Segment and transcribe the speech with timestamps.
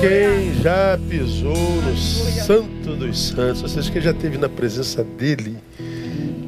[0.00, 5.56] Quem já pisou no Santo dos Santos, ou seja, quem já esteve na presença dele,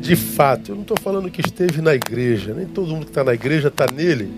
[0.01, 3.25] de fato, eu não estou falando que esteve na igreja, nem todo mundo que está
[3.25, 4.31] na igreja está nele,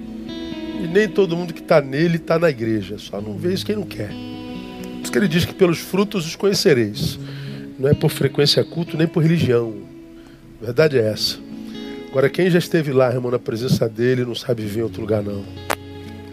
[0.83, 3.77] e nem todo mundo que está nele está na igreja, só não vê isso quem
[3.77, 4.09] não quer.
[4.09, 7.19] Por isso que ele diz que pelos frutos os conhecereis,
[7.79, 9.75] não é por frequência culto nem por religião,
[10.63, 11.39] a verdade é essa.
[12.11, 15.23] Agora, quem já esteve lá, irmão, na presença dele, não sabe viver em outro lugar,
[15.23, 15.45] não.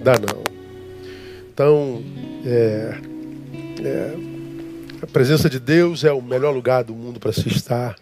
[0.03, 0.43] Dá não.
[1.53, 2.03] Então,
[2.49, 2.97] é,
[3.83, 4.15] é,
[5.01, 7.97] a presença de Deus é o melhor lugar do mundo para se estar.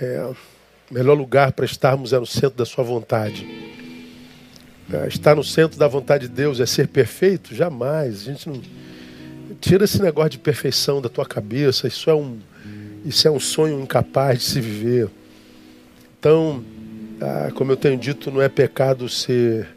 [0.00, 0.24] É,
[0.88, 3.44] o melhor lugar para estarmos é no centro da sua vontade.
[4.92, 7.52] É, estar no centro da vontade de Deus é ser perfeito?
[7.52, 8.20] Jamais.
[8.20, 8.60] A gente não.
[9.60, 11.88] Tira esse negócio de perfeição da tua cabeça.
[11.88, 12.38] Isso é um,
[13.04, 15.10] isso é um sonho incapaz de se viver.
[16.18, 16.64] Então,
[17.20, 19.68] ah, como eu tenho dito, não é pecado ser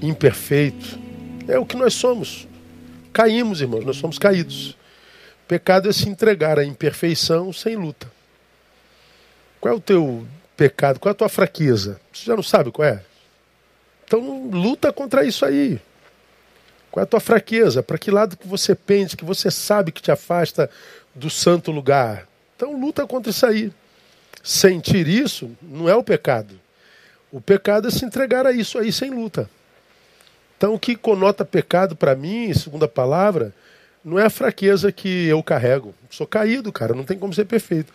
[0.00, 0.98] imperfeito.
[1.46, 2.48] É o que nós somos.
[3.18, 4.76] Caímos, irmãos, nós somos caídos.
[5.48, 8.08] Pecado é se entregar à imperfeição sem luta.
[9.60, 10.24] Qual é o teu
[10.56, 11.00] pecado?
[11.00, 12.00] Qual é a tua fraqueza?
[12.12, 13.02] Você já não sabe qual é?
[14.04, 15.80] Então luta contra isso aí.
[16.92, 17.82] Qual é a tua fraqueza?
[17.82, 20.70] Para que lado que você pende, que você sabe que te afasta
[21.12, 22.28] do santo lugar?
[22.54, 23.72] Então luta contra isso aí.
[24.44, 26.54] Sentir isso não é o pecado.
[27.32, 29.50] O pecado é se entregar a isso aí sem luta.
[30.58, 33.54] Então, o que conota pecado para mim, segundo a palavra,
[34.04, 35.94] não é a fraqueza que eu carrego.
[36.10, 37.92] Sou caído, cara, não tem como ser perfeito.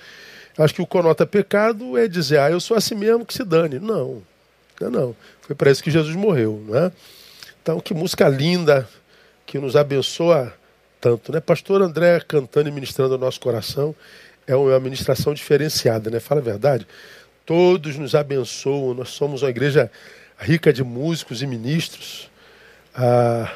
[0.57, 3.79] Acho que o conota pecado é dizer, ah, eu sou assim mesmo que se dane.
[3.79, 4.23] Não,
[4.79, 5.15] não, não.
[5.41, 6.91] Foi para isso que Jesus morreu, não é?
[7.61, 8.87] Então, que música linda,
[9.45, 10.53] que nos abençoa
[11.01, 11.41] tanto, né?
[11.41, 13.93] Pastor André cantando e ministrando ao nosso coração
[14.47, 16.21] é uma ministração diferenciada, né?
[16.21, 16.87] Fala a verdade.
[17.45, 19.91] Todos nos abençoam, nós somos uma igreja
[20.37, 22.29] rica de músicos e ministros.
[22.95, 23.51] Ah,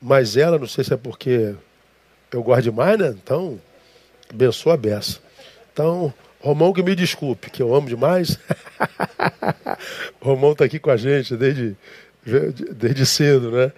[0.00, 1.54] mas ela, não sei se é porque
[2.32, 3.08] eu gosto demais, né?
[3.08, 3.60] Então,
[4.28, 5.20] abençoa a beça.
[5.72, 8.38] Então, Romão que me desculpe, que eu amo demais.
[10.20, 11.76] Romão está aqui com a gente desde,
[12.74, 13.72] desde cedo, né?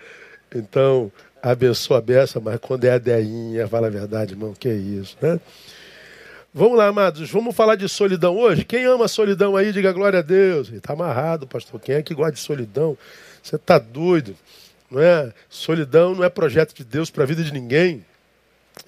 [0.55, 4.75] Então, abençoa a beça, mas quando é a deinha, fala a verdade, irmão, que é
[4.75, 5.39] isso, né?
[6.57, 8.65] Vamos lá, amados, vamos falar de solidão hoje?
[8.65, 10.71] Quem ama solidão aí, diga glória a Deus.
[10.73, 11.81] Está amarrado, pastor.
[11.81, 12.97] Quem é que gosta de solidão?
[13.43, 14.37] Você está doido.
[14.91, 15.33] Não é?
[15.49, 18.05] Solidão não é projeto de Deus para a vida de ninguém.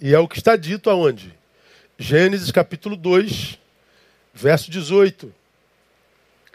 [0.00, 1.34] E é o que está dito aonde?
[1.98, 3.58] Gênesis capítulo 2,
[4.34, 5.32] verso 18.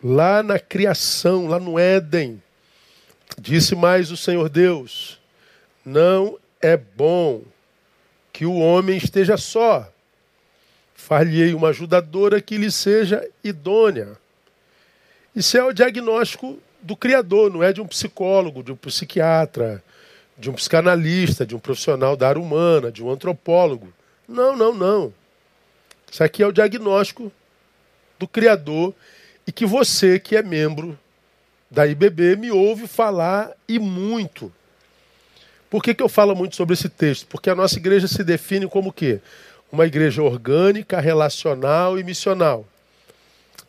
[0.04, 2.42] Lá na criação, lá no Éden,
[3.40, 5.20] disse mais o Senhor Deus:
[5.86, 7.44] Não é bom
[8.32, 9.92] que o homem esteja só.
[10.96, 14.18] Far-lhe-ei uma ajudadora que lhe seja idônea.
[15.36, 19.84] Isso é o diagnóstico do Criador, não é de um psicólogo, de um psiquiatra,
[20.38, 23.94] de um psicanalista, de um profissional da área humana, de um antropólogo.
[24.28, 25.14] Não, não, não.
[26.12, 27.32] Isso aqui é o diagnóstico
[28.18, 28.94] do Criador
[29.46, 30.98] e que você, que é membro
[31.70, 34.52] da IBB, me ouve falar e muito.
[35.70, 37.28] Por que, que eu falo muito sobre esse texto?
[37.28, 39.22] Porque a nossa igreja se define como quê?
[39.72, 42.66] Uma igreja orgânica, relacional e missional.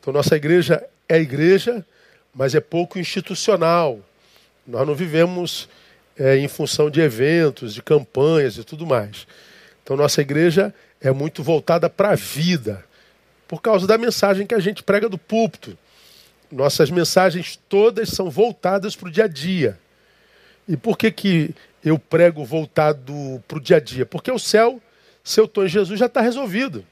[0.00, 1.86] Então, nossa igreja é igreja
[2.34, 4.00] mas é pouco institucional.
[4.66, 5.68] Nós não vivemos
[6.16, 9.26] é, em função de eventos, de campanhas e tudo mais.
[9.82, 12.84] Então, nossa igreja é muito voltada para a vida,
[13.48, 15.76] por causa da mensagem que a gente prega do púlpito.
[16.50, 19.78] Nossas mensagens todas são voltadas para o dia a dia.
[20.68, 21.54] E por que, que
[21.84, 24.06] eu prego voltado para o dia a dia?
[24.06, 24.80] Porque o céu,
[25.24, 26.84] se eu estou em Jesus, já está resolvido.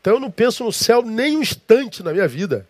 [0.00, 2.66] Então eu não penso no céu nem um instante na minha vida.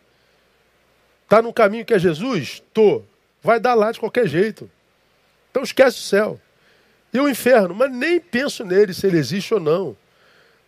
[1.32, 2.62] Está no caminho que é Jesus?
[2.75, 3.03] Tô.
[3.43, 4.70] Vai dar lá de qualquer jeito.
[5.50, 6.38] Então esquece o céu.
[7.10, 7.75] E o inferno?
[7.75, 9.97] Mas nem penso nele, se ele existe ou não.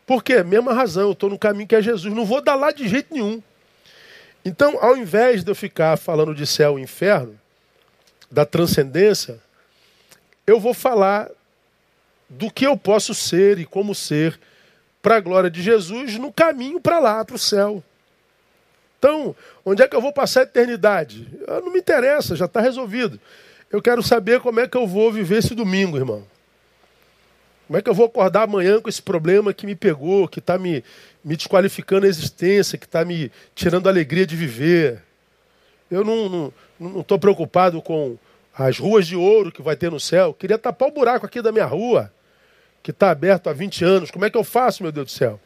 [0.07, 0.43] Por quê?
[0.43, 2.15] Mesma razão, eu estou no caminho que é Jesus.
[2.15, 3.43] Não vou dar lá de jeito nenhum.
[4.43, 7.39] Então, ao invés de eu ficar falando de céu e inferno,
[8.31, 9.39] da transcendência,
[10.47, 11.29] eu vou falar
[12.27, 14.41] do que eu posso ser e como ser
[15.03, 17.85] para a glória de Jesus no caminho para lá, para o céu.
[19.05, 19.37] Então,
[19.67, 21.29] onde é que eu vou passar a eternidade?
[21.47, 23.21] Ah, não me interessa, já está resolvido.
[23.71, 26.25] Eu quero saber como é que eu vou viver esse domingo, irmão.
[27.67, 30.57] Como é que eu vou acordar amanhã com esse problema que me pegou, que está
[30.57, 30.83] me,
[31.23, 35.03] me desqualificando a existência, que está me tirando a alegria de viver?
[35.91, 36.51] Eu não
[37.01, 38.17] estou preocupado com
[38.57, 40.29] as ruas de ouro que vai ter no céu.
[40.29, 42.11] Eu queria tapar o buraco aqui da minha rua,
[42.83, 44.11] que está aberto há 20 anos.
[44.11, 45.39] Como é que eu faço, meu Deus do céu?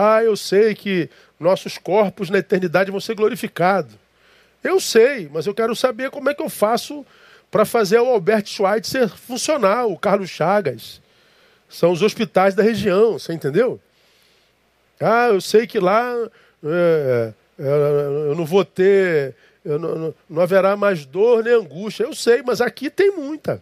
[0.00, 1.10] Ah, eu sei que
[1.40, 3.96] nossos corpos na eternidade vão ser glorificados.
[4.62, 7.04] Eu sei, mas eu quero saber como é que eu faço
[7.50, 11.00] para fazer o Albert Schweitzer funcionar, o Carlos Chagas.
[11.68, 13.80] São os hospitais da região, você entendeu?
[15.00, 16.14] Ah, eu sei que lá
[16.64, 19.34] é, é, eu não vou ter,
[19.64, 22.04] não, não haverá mais dor nem angústia.
[22.04, 23.60] Eu sei, mas aqui tem muita.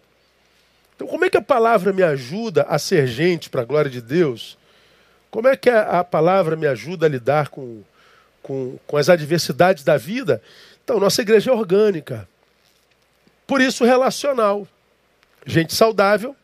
[0.94, 4.02] Então, como é que a palavra me ajuda a ser gente para a glória de
[4.02, 4.58] Deus?
[5.30, 7.82] Como é que a, palavra me ajuda a lidar com,
[8.42, 10.42] com, com as adversidades da vida?
[10.84, 12.28] Então, nossa igreja é orgânica.
[13.46, 14.66] Por isso, relacional.
[15.44, 16.34] Gente saudável,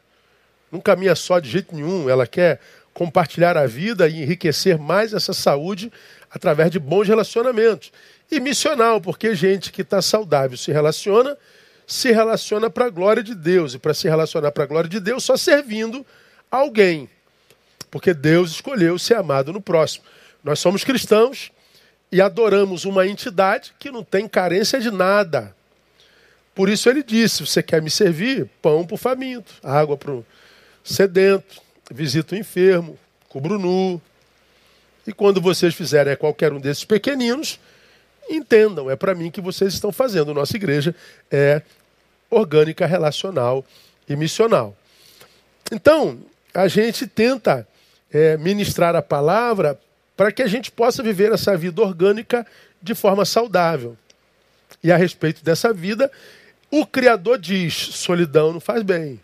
[0.71, 2.61] não caminha só de jeito nenhum, ela quer
[2.95, 5.93] compartilhar a vida e enriquecer mais essa saúde
[6.31, 7.93] através de bons relacionamentos.
[8.31, 11.37] E missional, porque gente que está saudável se relaciona,
[11.87, 13.75] se relaciona para a glória de Deus.
[13.75, 16.07] E para se relacionar para a glória de Deus, só servindo
[16.51, 17.09] alguém.
[17.93, 20.03] Porque Deus escolheu ser amado no próximo.
[20.43, 21.53] Nós somos cristãos
[22.11, 25.55] e adoramos uma entidade que não tem carência de nada.
[26.55, 28.49] Por isso ele disse: você quer me servir?
[28.63, 30.25] Pão para o faminto, água para o
[30.83, 31.61] sedento,
[31.91, 32.99] visita o enfermo,
[33.29, 34.01] cubro nu.
[35.07, 37.61] E quando vocês fizerem qualquer um desses pequeninos,
[38.31, 40.33] entendam, é para mim que vocês estão fazendo.
[40.33, 40.95] Nossa igreja
[41.31, 41.61] é
[42.31, 43.63] orgânica, relacional
[44.09, 44.75] e missional.
[45.71, 46.19] Então,
[46.55, 47.69] a gente tenta
[48.13, 49.79] é, ministrar a palavra
[50.17, 52.47] para que a gente possa viver essa vida orgânica
[52.81, 53.97] de forma saudável.
[54.83, 56.11] E a respeito dessa vida,
[56.71, 59.21] o Criador diz: solidão não faz bem.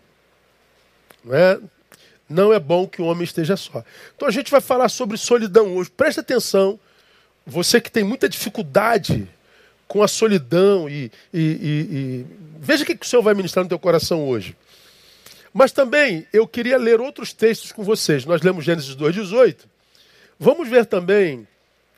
[1.23, 1.59] Não é?
[2.29, 3.83] Não é bom que o homem esteja só.
[4.15, 5.89] Então a gente vai falar sobre solidão hoje.
[5.89, 6.79] Preste atenção,
[7.45, 9.27] você que tem muita dificuldade
[9.87, 12.25] com a solidão e, e, e, e...
[12.59, 14.55] veja o que o Senhor vai ministrar no teu coração hoje.
[15.53, 18.25] Mas também eu queria ler outros textos com vocês.
[18.25, 19.57] Nós lemos Gênesis 2,18.
[20.39, 21.47] Vamos ver também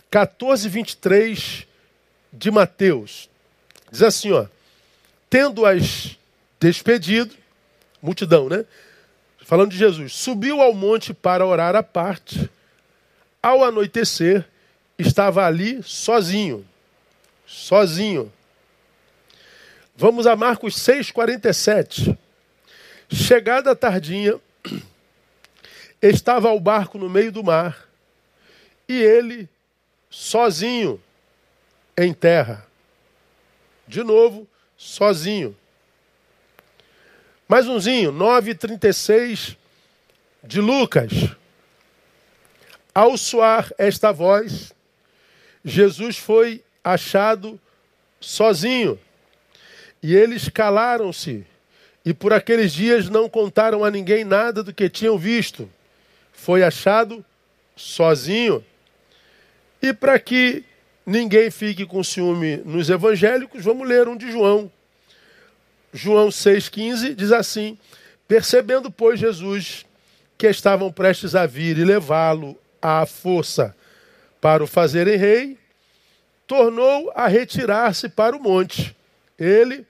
[0.09, 1.67] 14, 23
[2.31, 3.29] de Mateus.
[3.91, 4.45] Diz assim, ó.
[5.29, 6.17] Tendo-as
[6.59, 7.33] despedido,
[8.01, 8.65] multidão, né?
[9.51, 12.49] falando de Jesus, subiu ao monte para orar à parte.
[13.43, 14.45] Ao anoitecer,
[14.97, 16.65] estava ali sozinho.
[17.45, 18.31] Sozinho.
[19.93, 22.17] Vamos a Marcos 6,47.
[23.13, 24.39] Chegada a tardinha,
[26.01, 27.87] estava o barco no meio do mar
[28.87, 29.49] e ele
[30.09, 31.01] sozinho
[31.97, 32.65] em terra.
[33.87, 34.47] De novo,
[34.77, 35.55] sozinho.
[37.47, 39.57] Mais umzinho, 9,36
[40.43, 41.11] de Lucas.
[42.95, 44.73] Ao soar esta voz,
[45.63, 47.59] Jesus foi achado
[48.19, 48.99] sozinho.
[50.01, 51.45] E eles calaram-se,
[52.05, 55.69] e por aqueles dias não contaram a ninguém nada do que tinham visto.
[56.33, 57.23] Foi achado
[57.75, 58.63] sozinho.
[59.81, 60.63] E para que
[61.05, 64.71] ninguém fique com ciúme nos evangélicos, vamos ler um de João,
[65.93, 67.77] João 6,15 diz assim:
[68.27, 69.85] Percebendo, pois, Jesus
[70.37, 73.75] que estavam prestes a vir e levá-lo à força
[74.39, 75.59] para o fazerem rei,
[76.47, 78.95] tornou a retirar-se para o monte.
[79.37, 79.85] Ele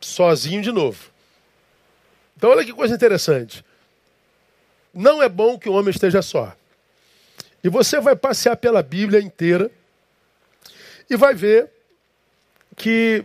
[0.00, 1.10] sozinho de novo.
[2.36, 3.64] Então, olha que coisa interessante.
[4.92, 6.56] Não é bom que o homem esteja só.
[7.62, 9.70] E você vai passear pela Bíblia inteira
[11.08, 11.70] e vai ver
[12.76, 13.24] que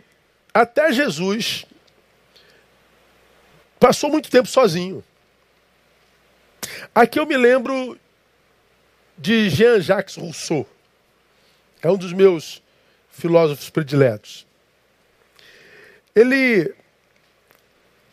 [0.54, 1.66] até Jesus
[3.80, 5.04] passou muito tempo sozinho.
[6.94, 7.98] Aqui eu me lembro
[9.18, 10.68] de Jean-Jacques Rousseau.
[11.82, 12.62] É um dos meus
[13.12, 14.46] filósofos prediletos.
[16.16, 16.74] Ele,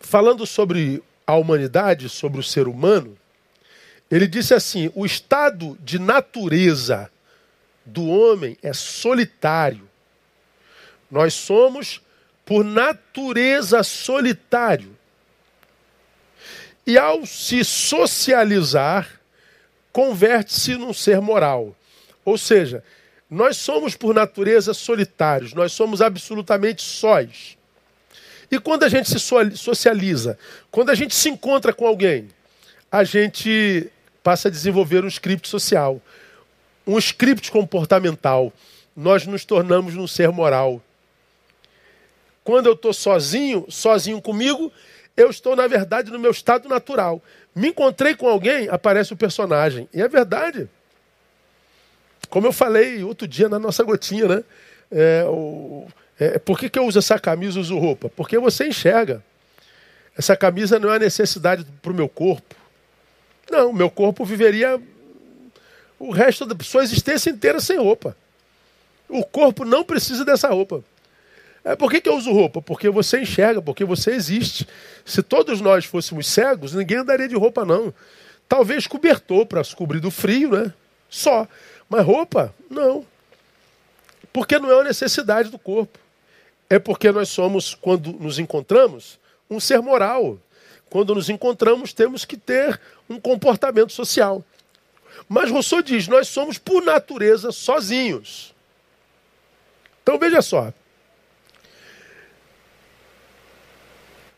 [0.01, 3.17] falando sobre a humanidade, sobre o ser humano,
[4.11, 7.11] ele disse assim: o estado de natureza
[7.87, 9.89] do homem é solitário.
[11.11, 12.03] Nós somos
[12.45, 14.97] por natureza solitário.
[16.87, 19.09] E ao se socializar,
[19.93, 21.77] converte-se num ser moral.
[22.25, 22.83] Ou seja,
[23.31, 27.57] nós somos por natureza solitários, nós somos absolutamente sós.
[28.53, 29.19] E quando a gente se
[29.57, 30.39] socializa,
[30.71, 32.29] quando a gente se encontra com alguém,
[32.91, 33.91] a gente
[34.23, 35.99] passa a desenvolver um script social,
[36.87, 38.53] um script comportamental.
[38.95, 40.83] Nós nos tornamos um ser moral.
[42.45, 44.71] Quando eu estou sozinho, sozinho comigo,
[45.17, 47.23] eu estou, na verdade, no meu estado natural.
[47.55, 49.89] Me encontrei com alguém, aparece o personagem.
[49.95, 50.69] E é verdade.
[52.29, 54.45] Como eu falei outro dia na nossa gotinha, né?
[54.91, 55.87] É, o,
[56.19, 58.09] é, por que, que eu uso essa camisa, uso roupa?
[58.09, 59.23] Porque você enxerga.
[60.17, 62.55] Essa camisa não é necessidade para o meu corpo.
[63.51, 64.81] Não, meu corpo viveria
[65.99, 68.17] o resto da sua existência inteira sem roupa.
[69.09, 70.83] O corpo não precisa dessa roupa.
[71.65, 72.61] É, por que, que eu uso roupa?
[72.61, 74.67] Porque você enxerga, porque você existe.
[75.05, 77.95] Se todos nós fôssemos cegos, ninguém andaria de roupa, não.
[78.49, 80.73] Talvez cobertor para se cobrir do frio, né?
[81.09, 81.47] Só.
[81.89, 83.07] Mas roupa, não.
[84.33, 85.99] Porque não é uma necessidade do corpo.
[86.71, 89.19] É porque nós somos, quando nos encontramos,
[89.51, 90.39] um ser moral.
[90.89, 94.45] Quando nos encontramos, temos que ter um comportamento social.
[95.29, 98.55] Mas Rousseau diz: nós somos, por natureza, sozinhos.
[100.03, 100.73] Então veja só.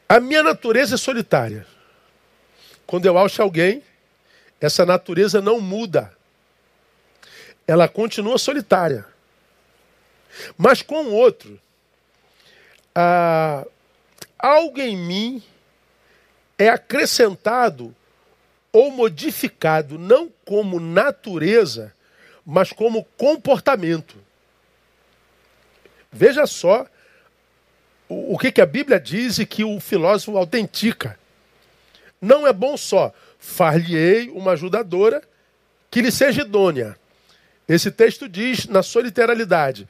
[0.08, 1.66] A minha natureza é solitária.
[2.86, 3.82] Quando eu acho alguém,
[4.60, 6.12] essa natureza não muda.
[7.66, 9.06] Ela continua solitária.
[10.56, 11.60] Mas com o outro,
[12.94, 13.66] ah,
[14.38, 15.42] algo em mim
[16.58, 17.94] é acrescentado
[18.72, 21.94] ou modificado não como natureza,
[22.44, 24.16] mas como comportamento.
[26.12, 26.86] Veja só
[28.08, 31.18] o, o que, que a Bíblia diz e que o filósofo autentica.
[32.20, 35.22] Não é bom só far-lhe-ei uma ajudadora
[35.90, 36.96] que lhe seja idônea.
[37.68, 39.88] Esse texto diz, na sua literalidade,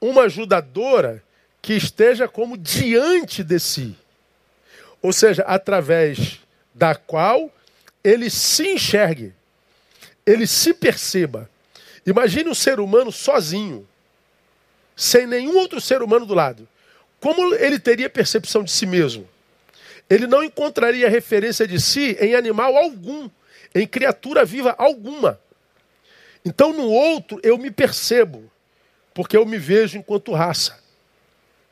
[0.00, 1.22] uma ajudadora
[1.60, 3.96] que esteja como diante de si.
[5.02, 6.40] Ou seja, através
[6.74, 7.52] da qual
[8.02, 9.34] ele se enxergue,
[10.24, 11.48] ele se perceba.
[12.06, 13.86] Imagine um ser humano sozinho,
[14.96, 16.68] sem nenhum outro ser humano do lado.
[17.20, 19.28] Como ele teria percepção de si mesmo?
[20.08, 23.28] Ele não encontraria referência de si em animal algum,
[23.74, 25.38] em criatura viva alguma.
[26.44, 28.50] Então, no outro, eu me percebo,
[29.18, 30.78] porque eu me vejo enquanto raça.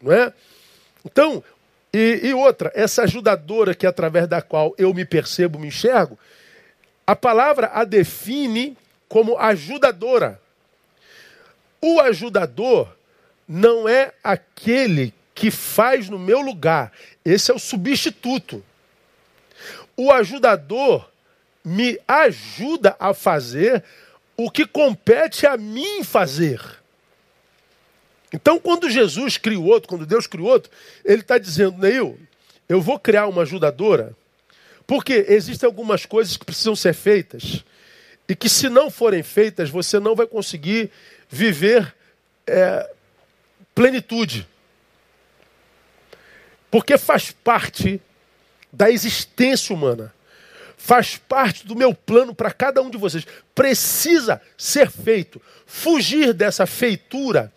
[0.03, 0.33] Não é?
[1.05, 1.45] Então,
[1.95, 6.19] e, e outra, essa ajudadora que através da qual eu me percebo, me enxergo,
[7.07, 8.77] a palavra a define
[9.09, 10.41] como ajudadora.
[11.81, 12.89] O ajudador
[13.47, 16.91] não é aquele que faz no meu lugar.
[17.25, 18.61] Esse é o substituto.
[19.97, 21.09] O ajudador
[21.65, 23.85] me ajuda a fazer
[24.37, 26.85] o que compete a mim fazer.
[28.33, 30.71] Então, quando Jesus cria o outro, quando Deus cria o outro,
[31.05, 32.19] ele está dizendo, Neil,
[32.69, 34.15] eu vou criar uma ajudadora,
[34.87, 37.65] porque existem algumas coisas que precisam ser feitas,
[38.29, 40.91] e que se não forem feitas, você não vai conseguir
[41.29, 41.95] viver
[42.47, 42.91] é,
[43.75, 44.47] plenitude.
[46.71, 48.01] Porque faz parte
[48.73, 50.13] da existência humana.
[50.77, 53.27] Faz parte do meu plano para cada um de vocês.
[53.55, 55.41] Precisa ser feito.
[55.65, 57.53] Fugir dessa feitura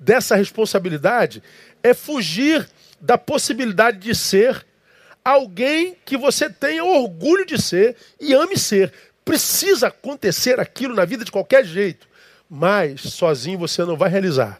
[0.00, 1.42] dessa responsabilidade
[1.82, 2.66] é fugir
[2.98, 4.66] da possibilidade de ser
[5.22, 8.92] alguém que você tenha orgulho de ser e ame ser.
[9.24, 12.08] Precisa acontecer aquilo na vida de qualquer jeito,
[12.48, 14.58] mas sozinho você não vai realizar.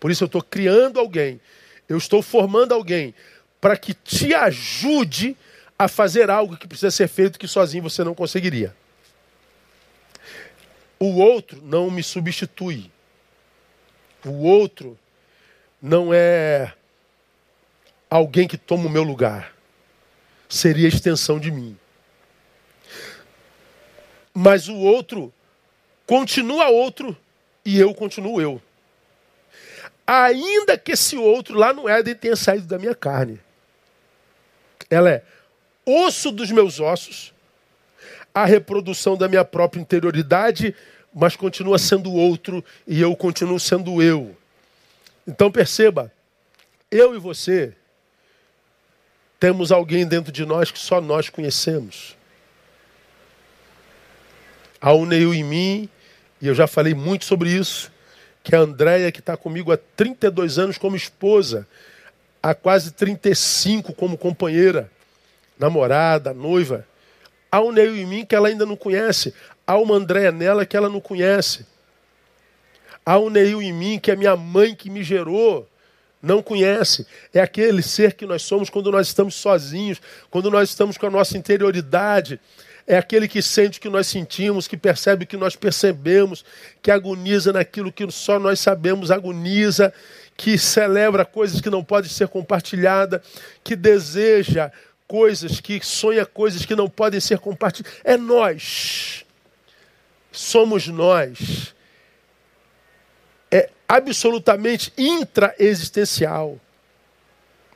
[0.00, 1.40] Por isso eu estou criando alguém,
[1.88, 3.14] eu estou formando alguém
[3.60, 5.36] para que te ajude
[5.78, 8.74] a fazer algo que precisa ser feito que sozinho você não conseguiria.
[10.98, 12.90] O outro não me substitui.
[14.24, 14.98] O outro
[15.80, 16.72] não é
[18.08, 19.54] alguém que toma o meu lugar.
[20.48, 21.76] Seria a extensão de mim.
[24.34, 25.32] Mas o outro
[26.06, 27.16] continua outro
[27.64, 28.60] e eu continuo eu.
[30.06, 33.40] Ainda que esse outro lá no Éden tenha saído da minha carne.
[34.90, 35.24] Ela é
[35.86, 37.32] osso dos meus ossos,
[38.34, 40.74] a reprodução da minha própria interioridade
[41.14, 44.36] mas continua sendo outro e eu continuo sendo eu.
[45.26, 46.12] Então perceba,
[46.90, 47.74] eu e você
[49.38, 52.16] temos alguém dentro de nós que só nós conhecemos.
[54.80, 55.88] Há um Neil em mim,
[56.40, 57.90] e eu já falei muito sobre isso,
[58.42, 61.66] que é a Andréia, que está comigo há 32 anos como esposa,
[62.42, 64.90] há quase 35 como companheira,
[65.58, 66.86] namorada, noiva.
[67.50, 69.34] Há um Neil em mim que ela ainda não conhece.
[69.66, 71.66] Há uma Andréia nela que ela não conhece.
[73.04, 75.68] Há um Neil em mim que é minha mãe que me gerou.
[76.20, 77.06] Não conhece.
[77.34, 80.00] É aquele ser que nós somos quando nós estamos sozinhos,
[80.30, 82.38] quando nós estamos com a nossa interioridade.
[82.86, 86.44] É aquele que sente o que nós sentimos, que percebe o que nós percebemos,
[86.80, 89.92] que agoniza naquilo que só nós sabemos, agoniza,
[90.36, 93.20] que celebra coisas que não podem ser compartilhadas,
[93.62, 94.70] que deseja
[95.06, 98.00] coisas, que sonha coisas que não podem ser compartilhadas.
[98.04, 99.24] É nós.
[100.32, 101.74] Somos nós.
[103.50, 106.58] É absolutamente intraexistencial.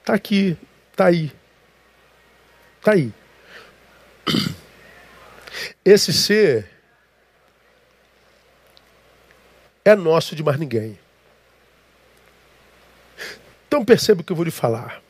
[0.00, 0.56] Está aqui,
[0.90, 1.32] está aí.
[2.78, 3.12] Está aí.
[5.84, 6.70] Esse ser
[9.84, 10.98] é nosso de mais ninguém.
[13.68, 15.02] Então perceba o que eu vou lhe falar.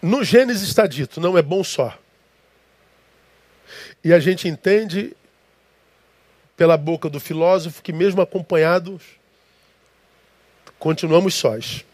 [0.00, 1.96] No Gênesis está dito, não é bom só.
[4.04, 5.16] E a gente entende
[6.56, 9.02] pela boca do filósofo que mesmo acompanhados
[10.78, 11.84] continuamos sós.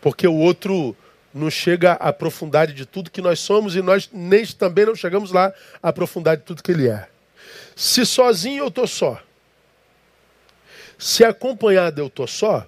[0.00, 0.96] Porque o outro
[1.32, 5.32] não chega à profundidade de tudo que nós somos e nós nem também não chegamos
[5.32, 7.08] lá à profundidade de tudo que ele é.
[7.74, 9.22] Se sozinho eu estou só.
[10.98, 12.66] Se acompanhado eu estou só.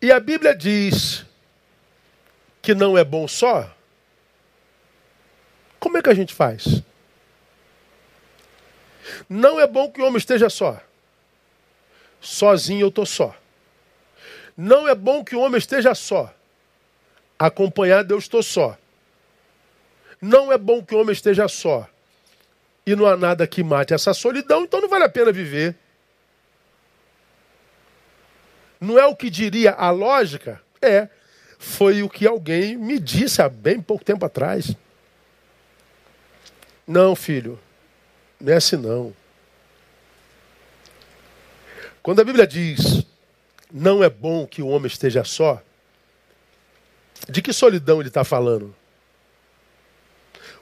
[0.00, 1.24] E a Bíblia diz
[2.62, 3.70] que não é bom só.
[5.78, 6.82] Como é que a gente faz?
[9.28, 10.80] Não é bom que o homem esteja só.
[12.20, 13.34] Sozinho eu estou só.
[14.56, 16.32] Não é bom que o homem esteja só.
[17.38, 18.76] Acompanhado eu estou só.
[20.20, 21.88] Não é bom que o homem esteja só.
[22.86, 25.76] E não há nada que mate essa solidão, então não vale a pena viver.
[28.80, 30.60] Não é o que diria a lógica?
[30.80, 31.08] É.
[31.58, 34.74] Foi o que alguém me disse há bem pouco tempo atrás.
[36.86, 37.58] Não, filho.
[38.40, 39.14] Não é assim não.
[42.02, 43.04] Quando a Bíblia diz
[43.72, 45.62] não é bom que o homem esteja só,
[47.28, 48.74] de que solidão ele está falando?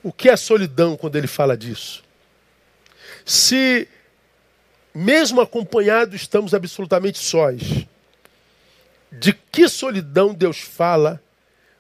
[0.03, 2.03] O que é solidão quando ele fala disso?
[3.25, 3.89] Se,
[4.95, 7.87] mesmo acompanhados, estamos absolutamente sós,
[9.11, 11.23] de que solidão Deus fala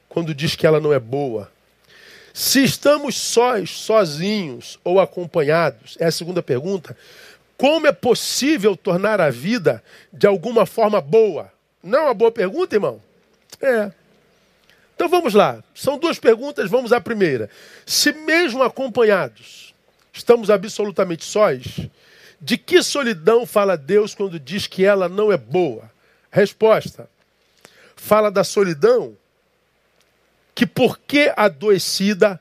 [0.08, 1.50] quando diz que ela não é boa?
[2.36, 6.96] Se estamos sós, sozinhos ou acompanhados, é a segunda pergunta.
[7.56, 9.80] Como é possível tornar a vida
[10.12, 11.52] de alguma forma boa?
[11.80, 13.00] Não é uma boa pergunta, irmão?
[13.62, 13.92] É.
[14.96, 15.62] Então vamos lá.
[15.76, 17.48] São duas perguntas, vamos à primeira.
[17.86, 19.72] Se mesmo acompanhados,
[20.12, 21.88] estamos absolutamente sós,
[22.40, 25.88] de que solidão fala Deus quando diz que ela não é boa?
[26.32, 27.08] Resposta:
[27.94, 29.16] fala da solidão
[30.54, 32.40] que, porque adoecida,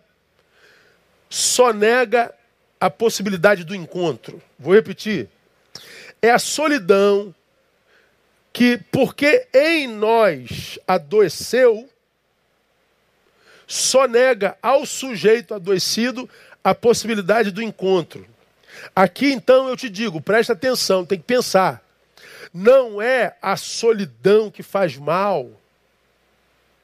[1.30, 2.34] só nega
[2.80, 4.42] a possibilidade do encontro.
[4.60, 5.28] Vou repetir.
[6.22, 7.34] É a solidão
[8.52, 11.90] que, porque em nós adoeceu,
[13.66, 16.30] só nega ao sujeito adoecido
[16.64, 18.28] a possibilidade do encontro.
[18.96, 21.84] Aqui então eu te digo, presta atenção, tem que pensar.
[22.54, 25.50] Não é a solidão que faz mal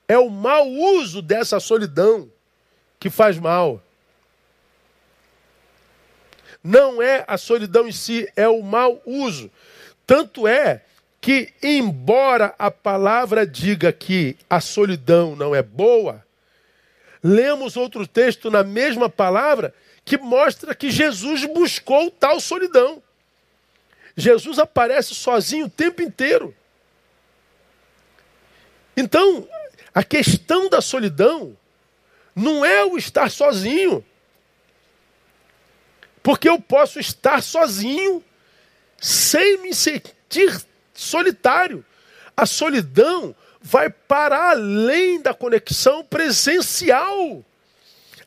[0.09, 2.27] é o mau uso dessa solidão
[2.99, 3.79] que faz mal.
[6.63, 9.51] Não é a solidão em si, é o mau uso.
[10.07, 10.83] Tanto é
[11.21, 16.25] que, embora a palavra diga que a solidão não é boa,
[17.23, 23.03] lemos outro texto na mesma palavra que mostra que Jesus buscou tal solidão.
[24.17, 26.55] Jesus aparece sozinho o tempo inteiro.
[28.97, 29.47] Então,
[29.93, 31.58] a questão da solidão
[32.36, 34.04] não é o estar sozinho.
[36.21, 38.23] Porque eu posso estar sozinho
[38.99, 40.62] sem me sentir
[40.93, 41.84] solitário.
[42.36, 47.43] A solidão vai para além da conexão presencial.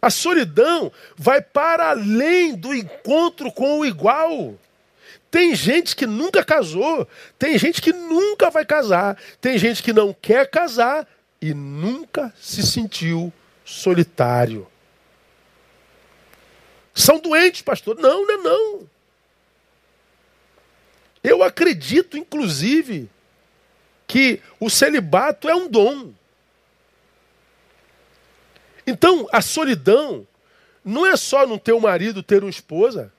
[0.00, 4.58] A solidão vai para além do encontro com o igual.
[5.30, 10.12] Tem gente que nunca casou, tem gente que nunca vai casar, tem gente que não
[10.12, 11.08] quer casar
[11.42, 13.32] e nunca se sentiu
[13.64, 14.68] solitário.
[16.94, 17.96] São doentes, pastor?
[17.98, 18.90] Não, não é não.
[21.24, 23.10] Eu acredito, inclusive,
[24.06, 26.12] que o celibato é um dom.
[28.86, 30.26] Então, a solidão
[30.84, 33.12] não é só não ter um marido, ter uma esposa.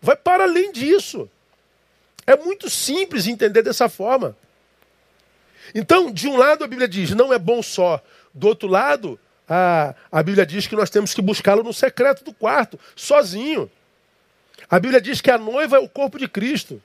[0.00, 1.28] Vai para além disso.
[2.24, 4.36] É muito simples entender dessa forma.
[5.78, 8.02] Então, de um lado a Bíblia diz, não é bom só.
[8.32, 12.32] Do outro lado, a, a Bíblia diz que nós temos que buscá-lo no secreto do
[12.32, 13.70] quarto, sozinho.
[14.70, 16.82] A Bíblia diz que a noiva é o corpo de Cristo.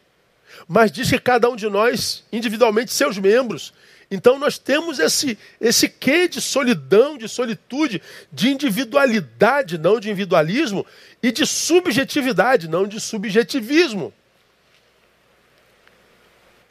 [0.68, 3.74] Mas diz que cada um de nós, individualmente, seus membros.
[4.12, 10.86] Então nós temos esse, esse quê de solidão, de solitude, de individualidade, não de individualismo,
[11.24, 14.14] e de subjetividade, não de subjetivismo.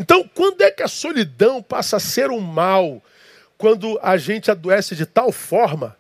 [0.01, 3.03] Então, quando é que a solidão passa a ser um mal?
[3.59, 5.95] Quando a gente adoece de tal forma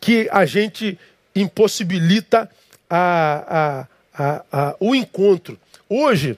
[0.00, 0.98] que a gente
[1.32, 2.50] impossibilita
[2.88, 5.56] a, a, a, o encontro.
[5.88, 6.36] Hoje,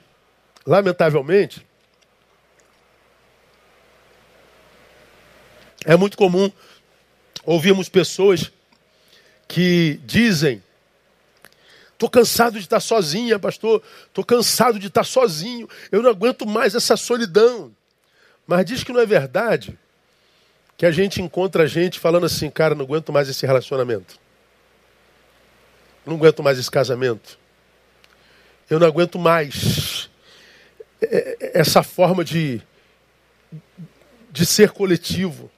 [0.66, 1.66] lamentavelmente,
[5.86, 6.52] é muito comum
[7.46, 8.52] ouvirmos pessoas
[9.48, 10.62] que dizem
[12.02, 13.80] Estou cansado de estar sozinha, pastor.
[14.08, 15.68] Estou cansado de estar sozinho.
[15.92, 17.72] Eu não aguento mais essa solidão.
[18.44, 19.78] Mas diz que não é verdade
[20.76, 24.18] que a gente encontra gente falando assim, cara, não aguento mais esse relacionamento.
[26.04, 27.38] Não aguento mais esse casamento.
[28.68, 30.10] Eu não aguento mais
[31.54, 32.60] essa forma de,
[34.28, 35.48] de ser coletivo.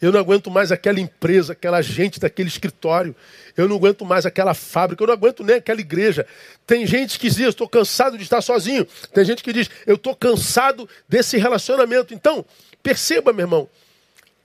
[0.00, 3.16] Eu não aguento mais aquela empresa, aquela gente daquele escritório.
[3.56, 5.02] Eu não aguento mais aquela fábrica.
[5.02, 6.24] Eu não aguento nem aquela igreja.
[6.64, 8.86] Tem gente que diz: estou cansado de estar sozinho.
[9.12, 12.14] Tem gente que diz: eu estou cansado desse relacionamento.
[12.14, 12.44] Então,
[12.80, 13.68] perceba, meu irmão,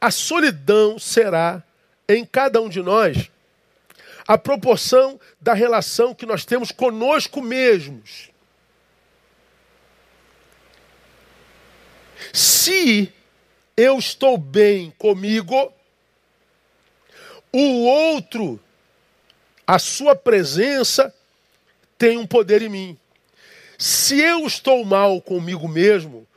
[0.02, 1.62] a solidão será
[2.10, 3.30] em cada um de nós
[4.28, 8.32] a proporção da relação que nós temos conosco mesmos.
[12.32, 13.13] Se
[13.76, 15.72] eu estou bem comigo,
[17.52, 18.60] o outro,
[19.66, 21.14] a sua presença,
[21.98, 22.98] tem um poder em mim.
[23.78, 26.28] Se eu estou mal comigo mesmo,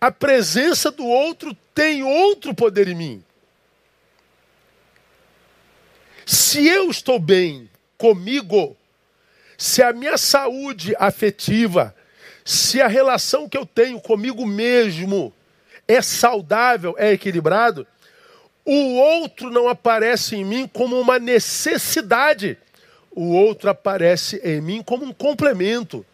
[0.00, 3.24] a presença do outro tem outro poder em mim.
[6.26, 8.76] Se eu estou bem comigo,
[9.56, 11.94] se a minha saúde afetiva,
[12.44, 15.32] se a relação que eu tenho comigo mesmo
[15.86, 17.86] é saudável, é equilibrado,
[18.64, 22.56] o outro não aparece em mim como uma necessidade,
[23.10, 26.06] o outro aparece em mim como um complemento.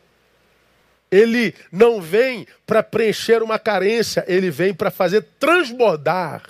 [1.11, 6.42] Ele não vem para preencher uma carência, ele vem para fazer transbordar.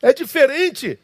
[0.00, 0.98] É diferente.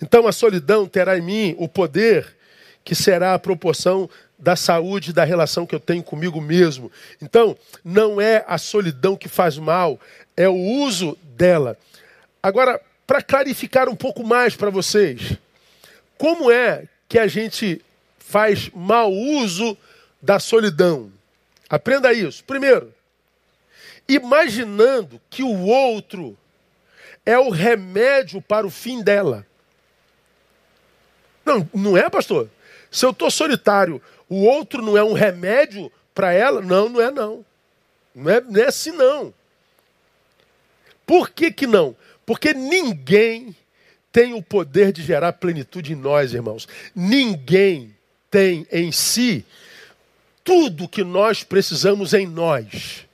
[0.00, 2.36] Então a solidão terá em mim o poder
[2.84, 6.90] que será a proporção da saúde da relação que eu tenho comigo mesmo.
[7.22, 9.98] Então, não é a solidão que faz mal,
[10.36, 11.78] é o uso dela.
[12.42, 15.38] Agora, para clarificar um pouco mais para vocês,
[16.18, 17.82] como é que a gente
[18.18, 19.76] faz mau uso
[20.20, 21.10] da solidão?
[21.68, 22.44] Aprenda isso.
[22.44, 22.92] Primeiro,
[24.08, 26.36] imaginando que o outro
[27.24, 29.46] é o remédio para o fim dela.
[31.44, 32.48] Não, não é, pastor?
[32.90, 36.60] Se eu estou solitário, o outro não é um remédio para ela?
[36.60, 37.44] Não, não é não.
[38.14, 39.32] Não é, não é assim não.
[41.06, 41.94] Por que, que não?
[42.24, 43.54] Porque ninguém
[44.10, 46.66] tem o poder de gerar plenitude em nós, irmãos.
[46.94, 47.94] Ninguém
[48.30, 49.44] tem em si
[50.42, 53.06] tudo que nós precisamos em nós.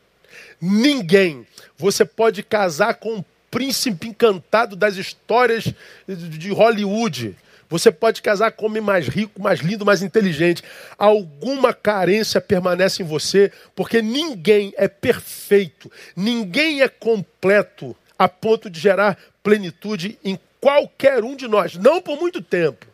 [0.61, 1.47] Ninguém.
[1.77, 5.65] Você pode casar com um príncipe encantado das histórias
[6.07, 7.37] de Hollywood.
[7.73, 10.63] Você pode casar com homem mais rico, mais lindo, mais inteligente.
[10.99, 18.79] Alguma carência permanece em você, porque ninguém é perfeito, ninguém é completo a ponto de
[18.79, 22.87] gerar plenitude em qualquer um de nós, não por muito tempo.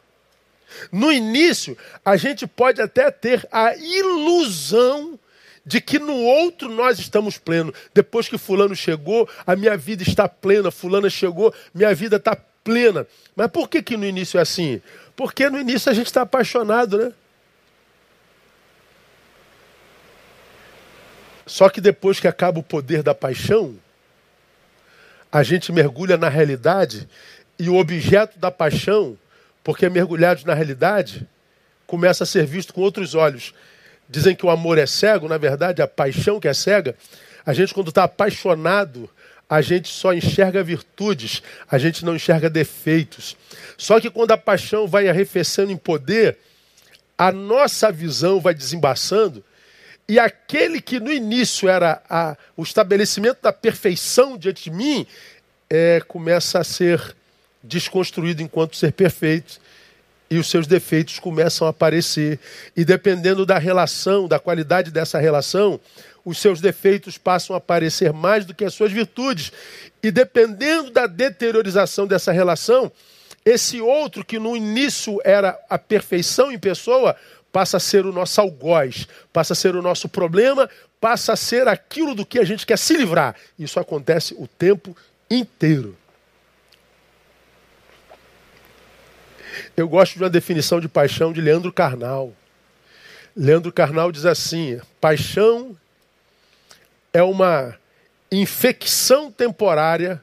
[0.93, 5.19] No início, a gente pode até ter a ilusão
[5.67, 7.75] de que no outro nós estamos plenos.
[7.93, 12.37] Depois que fulano chegou, a minha vida está plena, fulana chegou, minha vida está
[13.35, 14.81] Mas por que, que no início é assim?
[15.17, 17.13] Porque no início a gente está apaixonado, né?
[21.47, 23.75] Só que depois que acaba o poder da paixão,
[25.33, 27.09] a gente mergulha na realidade
[27.59, 29.19] e o objeto da paixão,
[29.65, 31.27] porque é mergulhado na realidade,
[31.87, 33.55] começa a ser visto com outros olhos.
[34.09, 36.95] Dizem que o amor é cego, na verdade, a paixão que é cega.
[37.45, 39.09] A gente, quando está apaixonado,
[39.49, 43.37] a gente só enxerga virtudes, a gente não enxerga defeitos.
[43.77, 46.37] Só que quando a paixão vai arrefecendo em poder,
[47.17, 49.43] a nossa visão vai desembaçando,
[50.09, 55.07] e aquele que no início era a, o estabelecimento da perfeição diante de mim,
[55.69, 57.15] é, começa a ser
[57.63, 59.61] desconstruído enquanto ser perfeito,
[60.31, 62.39] e os seus defeitos começam a aparecer.
[62.77, 65.81] E dependendo da relação, da qualidade dessa relação,
[66.29, 69.51] os seus defeitos passam a aparecer mais do que as suas virtudes.
[70.03, 72.93] E dependendo da deteriorização dessa relação,
[73.45, 77.17] esse outro que no início era a perfeição em pessoa,
[77.51, 80.69] passa a ser o nosso algoz, passa a ser o nosso problema,
[81.01, 83.35] passa a ser aquilo do que a gente quer se livrar.
[83.59, 84.95] Isso acontece o tempo
[85.31, 85.97] inteiro.
[89.75, 92.35] Eu gosto de uma definição de paixão de Leandro Carnal.
[93.35, 95.75] Leandro Carnal diz assim: paixão
[97.13, 97.79] é uma
[98.31, 100.23] infecção temporária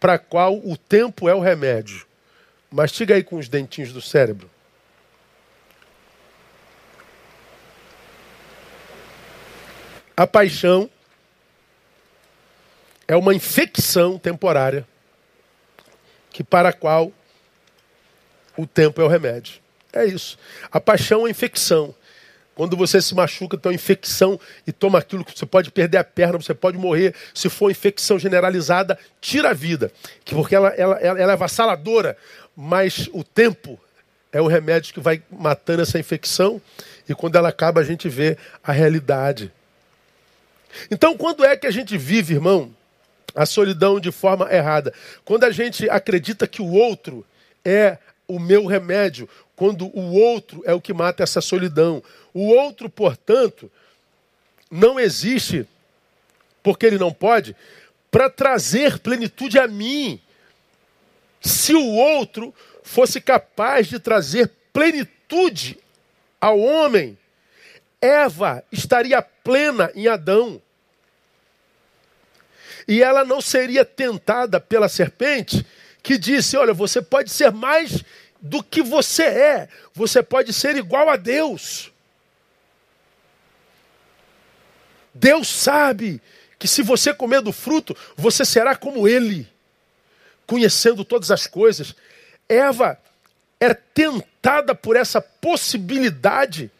[0.00, 2.06] para a qual o tempo é o remédio.
[2.70, 4.50] Mastiga aí com os dentinhos do cérebro.
[10.16, 10.90] A paixão
[13.06, 14.86] é uma infecção temporária
[16.30, 17.12] que para a qual
[18.56, 19.60] o tempo é o remédio.
[19.92, 20.38] É isso.
[20.70, 21.94] A paixão é infecção.
[22.56, 26.04] Quando você se machuca, tem uma infecção e toma aquilo que você pode perder a
[26.04, 27.14] perna, você pode morrer.
[27.34, 29.92] Se for infecção generalizada, tira a vida.
[30.24, 32.16] Porque ela, ela, ela é avassaladora.
[32.56, 33.78] Mas o tempo
[34.32, 36.58] é o remédio que vai matando essa infecção.
[37.06, 39.52] E quando ela acaba, a gente vê a realidade.
[40.90, 42.74] Então, quando é que a gente vive, irmão,
[43.34, 44.94] a solidão de forma errada?
[45.26, 47.22] Quando a gente acredita que o outro
[47.62, 52.02] é o meu remédio, quando o outro é o que mata essa solidão.
[52.32, 53.72] O outro, portanto,
[54.70, 55.66] não existe,
[56.62, 57.56] porque ele não pode,
[58.10, 60.20] para trazer plenitude a mim.
[61.40, 65.78] Se o outro fosse capaz de trazer plenitude
[66.40, 67.18] ao homem,
[68.00, 70.60] Eva estaria plena em Adão.
[72.86, 75.64] E ela não seria tentada pela serpente
[76.02, 78.04] que disse: Olha, você pode ser mais
[78.40, 79.68] do que você é.
[79.94, 81.92] Você pode ser igual a Deus.
[85.14, 86.20] Deus sabe
[86.58, 89.48] que se você comer do fruto, você será como Ele,
[90.46, 91.94] conhecendo todas as coisas.
[92.48, 92.98] Eva
[93.58, 96.70] é tentada por essa possibilidade.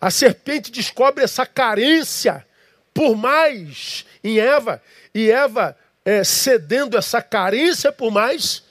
[0.00, 2.44] A serpente descobre essa carência
[2.92, 4.80] por mais em Eva,
[5.12, 8.62] e Eva é, cedendo essa carência por mais,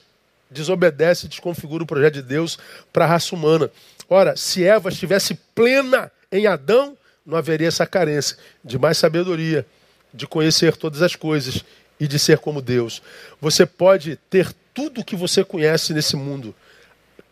[0.54, 2.58] desobedece e desconfigura o projeto de Deus
[2.92, 3.70] para a raça humana.
[4.08, 9.66] Ora, se Eva estivesse plena em Adão, não haveria essa carência de mais sabedoria,
[10.12, 11.64] de conhecer todas as coisas
[11.98, 13.02] e de ser como Deus.
[13.40, 16.54] Você pode ter tudo o que você conhece nesse mundo.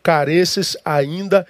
[0.03, 1.47] Carências ainda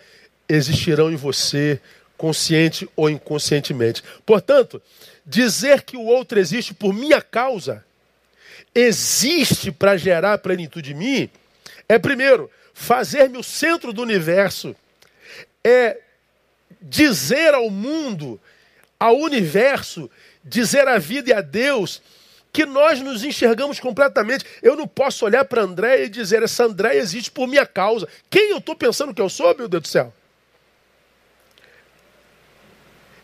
[0.49, 1.81] existirão em você,
[2.17, 4.03] consciente ou inconscientemente.
[4.25, 4.81] Portanto,
[5.25, 7.85] dizer que o outro existe por minha causa,
[8.75, 11.31] existe para gerar plenitude em mim,
[11.93, 14.75] é, primeiro, fazer-me o centro do universo.
[15.63, 16.01] É
[16.81, 18.41] dizer ao mundo,
[18.99, 20.11] ao universo,
[20.43, 22.01] dizer à vida e a Deus
[22.51, 24.47] que nós nos enxergamos completamente.
[24.63, 28.09] Eu não posso olhar para André e dizer, essa André existe por minha causa.
[28.31, 30.15] Quem eu estou pensando que eu sou, meu Deus do céu?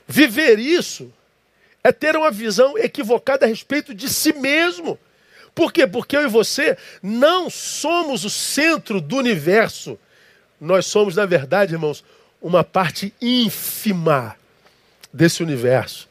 [0.06, 1.10] Viver isso
[1.82, 4.98] é ter uma visão equivocada a respeito de si mesmo.
[5.58, 5.88] Por quê?
[5.88, 9.98] Porque eu e você não somos o centro do universo.
[10.60, 12.04] Nós somos, na verdade, irmãos,
[12.40, 14.36] uma parte ínfima
[15.12, 16.08] desse universo.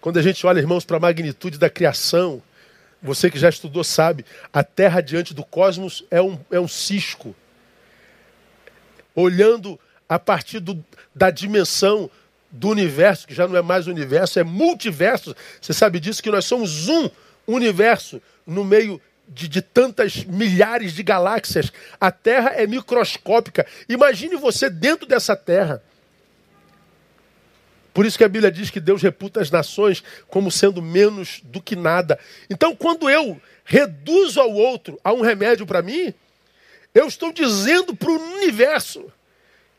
[0.00, 2.42] Quando a gente olha, irmãos, para a magnitude da criação,
[3.02, 7.36] você que já estudou sabe, a Terra diante do cosmos é um, é um cisco.
[9.14, 9.78] Olhando
[10.08, 10.82] a partir do,
[11.14, 12.10] da dimensão
[12.50, 15.36] do universo, que já não é mais universo, é multiverso.
[15.60, 17.10] Você sabe disso, que nós somos um
[17.46, 21.72] universo no meio de, de, tantas milhares de galáxias.
[22.00, 23.66] A Terra é microscópica.
[23.88, 25.82] Imagine você dentro dessa Terra.
[27.92, 31.62] Por isso que a Bíblia diz que Deus reputa as nações como sendo menos do
[31.62, 32.18] que nada.
[32.50, 36.12] Então, quando eu reduzo ao outro a um remédio para mim,
[36.94, 39.10] eu estou dizendo para o universo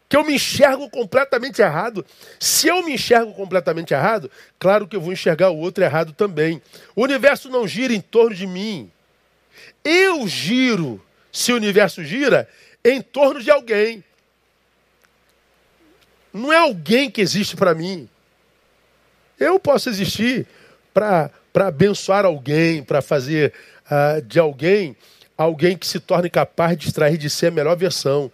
[0.09, 2.05] que eu me enxergo completamente errado.
[2.39, 6.61] Se eu me enxergo completamente errado, claro que eu vou enxergar o outro errado também.
[6.95, 8.91] O universo não gira em torno de mim.
[9.83, 12.47] Eu giro, se o universo gira,
[12.83, 14.03] em torno de alguém.
[16.31, 18.07] Não é alguém que existe para mim.
[19.39, 20.47] Eu posso existir
[20.93, 23.53] para abençoar alguém, para fazer
[23.85, 24.95] uh, de alguém
[25.37, 28.31] alguém que se torne capaz de extrair de si a melhor versão.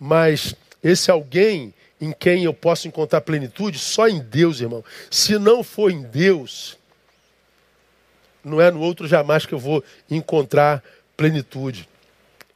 [0.00, 0.54] Mas
[0.86, 4.84] esse alguém em quem eu posso encontrar plenitude só em Deus, irmão.
[5.10, 6.78] Se não for em Deus,
[8.44, 10.82] não é no outro jamais que eu vou encontrar
[11.16, 11.88] plenitude.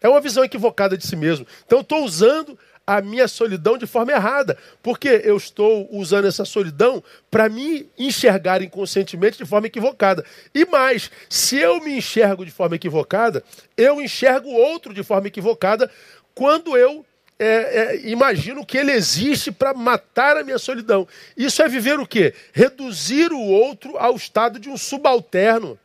[0.01, 1.45] É uma visão equivocada de si mesmo.
[1.67, 7.03] Então estou usando a minha solidão de forma errada, porque eu estou usando essa solidão
[7.31, 10.25] para me enxergar inconscientemente de forma equivocada.
[10.55, 13.43] E mais, se eu me enxergo de forma equivocada,
[13.77, 15.91] eu enxergo o outro de forma equivocada
[16.35, 17.05] quando eu
[17.43, 21.09] é, é, imagino que ele existe para matar a minha solidão.
[21.35, 22.35] Isso é viver o quê?
[22.53, 25.79] Reduzir o outro ao estado de um subalterno.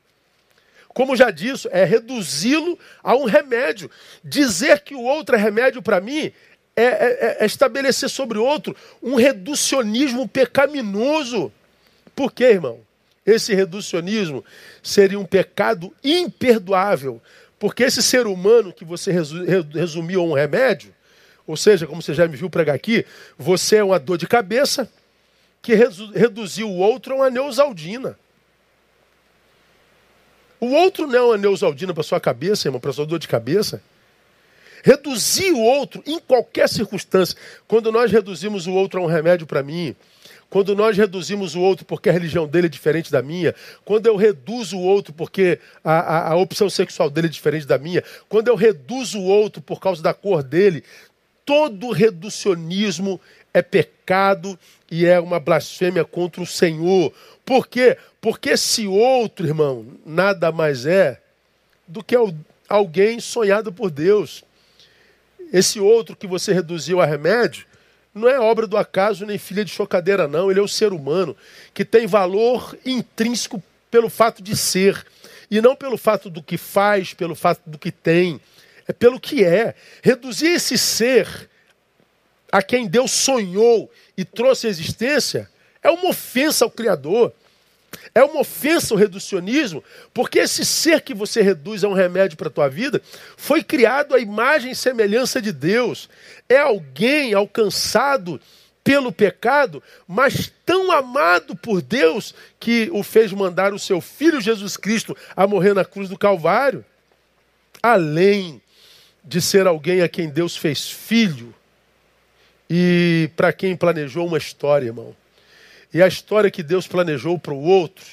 [0.89, 3.89] Como já disse, é reduzi-lo a um remédio.
[4.21, 6.33] Dizer que o outro é remédio para mim
[6.75, 11.51] é, é, é, é, estabelecer sobre o outro um reducionismo pecaminoso.
[12.13, 12.81] Por quê, irmão?
[13.25, 14.43] Esse reducionismo
[14.83, 17.21] seria um pecado imperdoável.
[17.57, 19.11] Porque esse ser humano que você
[19.73, 20.94] resumiu a um remédio,
[21.47, 23.05] ou seja, como você já me viu pregar aqui,
[23.37, 24.89] você é uma dor de cabeça
[25.61, 28.17] que reduziu o outro a uma neusaldina.
[30.59, 33.81] O outro não é uma neusaldina para sua cabeça, irmão, para sua dor de cabeça.
[34.83, 37.35] Reduzir o outro em qualquer circunstância.
[37.67, 39.95] Quando nós reduzimos o outro a um remédio para mim,
[40.49, 43.53] quando nós reduzimos o outro porque a religião dele é diferente da minha,
[43.83, 47.77] quando eu reduzo o outro porque a, a, a, opção sexual dele é diferente da
[47.77, 50.83] minha, quando eu reduzo o outro por causa da cor dele,
[51.45, 53.21] todo reducionismo
[53.53, 57.13] é pecado e é uma blasfêmia contra o Senhor.
[57.45, 57.97] Por quê?
[58.19, 61.21] Porque esse outro, irmão, nada mais é
[61.87, 62.15] do que
[62.67, 64.43] alguém sonhado por Deus.
[65.53, 67.65] Esse outro que você reduziu a remédio
[68.13, 70.49] não é obra do acaso nem filha de chocadeira, não.
[70.49, 71.35] Ele é um ser humano
[71.73, 75.05] que tem valor intrínseco pelo fato de ser.
[75.51, 78.41] E não pelo fato do que faz, pelo fato do que tem.
[78.87, 79.75] É pelo que é.
[80.01, 81.49] Reduzir esse ser
[82.51, 85.49] a quem Deus sonhou e trouxe à existência
[85.81, 87.31] é uma ofensa ao Criador.
[88.13, 92.47] É uma ofensa o reducionismo, porque esse ser que você reduz a um remédio para
[92.47, 93.01] a tua vida
[93.37, 96.09] foi criado à imagem e semelhança de Deus.
[96.47, 98.39] É alguém alcançado
[98.83, 104.77] pelo pecado, mas tão amado por Deus que o fez mandar o seu filho Jesus
[104.77, 106.85] Cristo a morrer na cruz do Calvário.
[107.81, 108.61] Além
[109.25, 111.53] de ser alguém a quem Deus fez filho
[112.69, 115.15] e para quem planejou uma história, irmão.
[115.93, 118.05] E a história que Deus planejou para o outro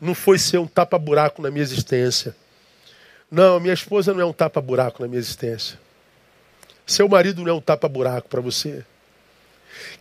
[0.00, 2.36] não foi ser um tapa-buraco na minha existência.
[3.30, 5.78] Não, minha esposa não é um tapa-buraco na minha existência.
[6.86, 8.84] Seu marido não é um tapa-buraco para você.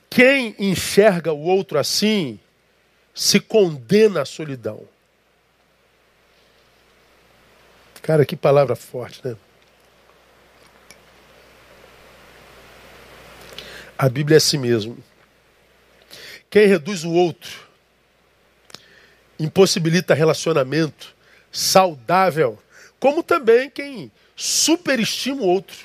[0.10, 2.40] Quem enxerga o outro assim
[3.14, 4.84] se condena à solidão.
[8.02, 9.36] Cara, que palavra forte, né?
[13.98, 14.98] A Bíblia é assim mesmo.
[16.50, 17.66] Quem reduz o outro
[19.40, 21.14] impossibilita relacionamento
[21.52, 22.58] saudável,
[23.00, 25.78] como também quem superestima o outro.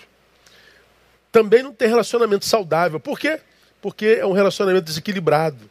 [1.31, 2.99] Também não tem relacionamento saudável.
[2.99, 3.41] Por quê?
[3.81, 5.71] Porque é um relacionamento desequilibrado.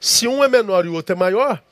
[0.00, 1.62] Se um é menor e o outro é maior,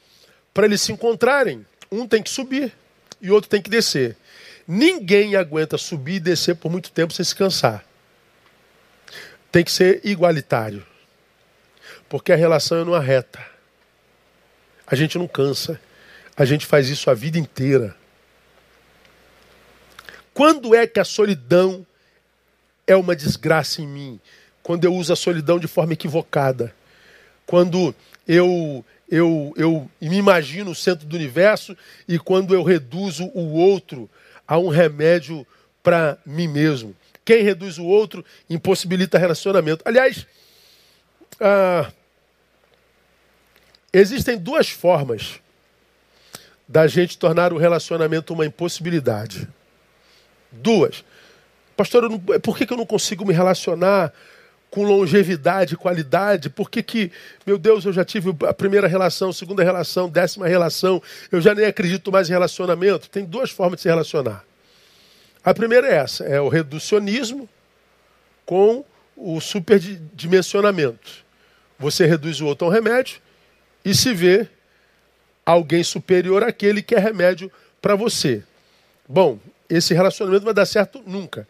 [0.52, 2.72] para eles se encontrarem, um tem que subir
[3.20, 4.16] e o outro tem que descer.
[4.66, 7.84] Ninguém aguenta subir e descer por muito tempo sem se cansar.
[9.56, 10.84] Tem que ser igualitário.
[12.10, 13.42] Porque a relação é numa reta.
[14.86, 15.80] A gente não cansa.
[16.36, 17.96] A gente faz isso a vida inteira.
[20.34, 21.86] Quando é que a solidão
[22.86, 24.20] é uma desgraça em mim?
[24.62, 26.74] Quando eu uso a solidão de forma equivocada.
[27.46, 27.94] Quando
[28.28, 31.74] eu eu, eu me imagino o centro do universo
[32.06, 34.06] e quando eu reduzo o outro
[34.46, 35.46] a um remédio
[35.82, 36.94] para mim mesmo.
[37.26, 39.82] Quem reduz o outro impossibilita relacionamento.
[39.84, 40.24] Aliás,
[41.40, 41.90] ah,
[43.92, 45.40] existem duas formas
[46.68, 49.48] da gente tornar o relacionamento uma impossibilidade.
[50.52, 51.04] Duas.
[51.76, 54.12] Pastor, não, por que, que eu não consigo me relacionar
[54.70, 56.48] com longevidade qualidade?
[56.48, 57.10] Por que, que,
[57.44, 61.66] meu Deus, eu já tive a primeira relação, segunda relação, décima relação, eu já nem
[61.66, 63.10] acredito mais em relacionamento?
[63.10, 64.44] Tem duas formas de se relacionar.
[65.46, 67.48] A primeira é essa, é o reducionismo
[68.44, 68.84] com
[69.16, 71.24] o superdimensionamento.
[71.78, 73.20] Você reduz o outro a um remédio
[73.84, 74.48] e se vê
[75.44, 77.48] alguém superior àquele que é remédio
[77.80, 78.42] para você.
[79.08, 79.38] Bom,
[79.70, 81.46] esse relacionamento vai dar certo nunca.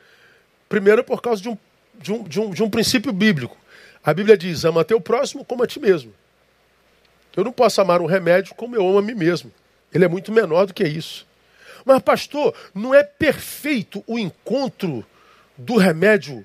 [0.69, 1.57] Primeiro por causa de um,
[1.95, 3.57] de um, de um, de um princípio bíblico.
[4.05, 6.13] A Bíblia diz: ama teu próximo como a ti mesmo.
[7.35, 9.51] Eu não posso amar um remédio como eu amo a mim mesmo.
[9.91, 11.27] Ele é muito menor do que isso.
[11.87, 15.07] Mas, pastor, não é perfeito o encontro
[15.57, 16.45] do remédio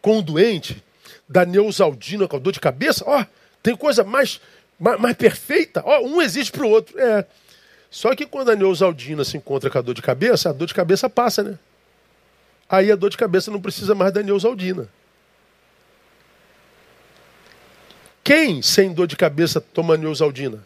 [0.00, 0.82] com o doente,
[1.28, 3.22] da neusaldina com a dor de cabeça, ó,
[3.62, 4.40] tem coisa mais,
[4.80, 6.98] mais, mais perfeita, ó, um existe para o outro.
[6.98, 7.26] É.
[7.90, 10.72] Só que quando a neusaldina se encontra com a dor de cabeça, a dor de
[10.72, 11.58] cabeça passa, né?
[12.66, 14.88] Aí a dor de cabeça não precisa mais da neusaldina.
[18.24, 20.64] Quem sem dor de cabeça toma neusaldina?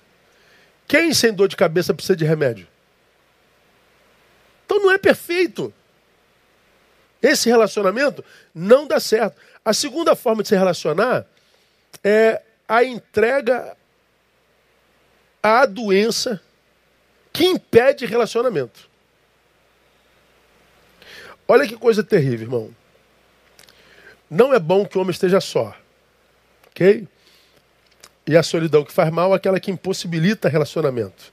[0.87, 2.69] Quem sem dor de cabeça precisa de remédio?
[4.77, 5.73] Então não é perfeito.
[7.23, 8.23] Esse relacionamento
[8.55, 9.41] não dá certo.
[9.65, 11.27] A segunda forma de se relacionar
[12.05, 13.75] é a entrega
[15.43, 16.43] à doença
[17.33, 18.89] que impede relacionamento.
[21.49, 22.77] Olha que coisa terrível, irmão.
[24.29, 25.75] Não é bom que o homem esteja só.
[26.67, 27.09] Ok?
[28.27, 31.33] E a solidão que faz mal é aquela que impossibilita relacionamento.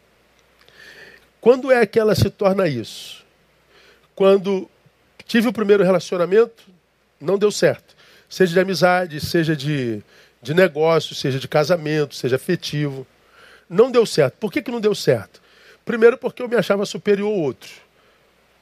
[1.41, 3.22] Quando é que ela se torna isso?
[4.15, 4.69] Quando
[5.25, 6.63] Tive o primeiro relacionamento,
[7.19, 7.95] não deu certo.
[8.29, 10.01] Seja de amizade, seja de,
[10.41, 13.07] de negócio, seja de casamento, seja afetivo.
[13.69, 14.35] Não deu certo.
[14.35, 15.41] Por que, que não deu certo?
[15.85, 17.69] Primeiro, porque eu me achava superior ao outro.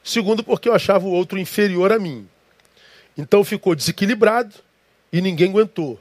[0.03, 2.27] Segundo, porque eu achava o outro inferior a mim.
[3.17, 4.55] Então ficou desequilibrado
[5.11, 5.99] e ninguém aguentou.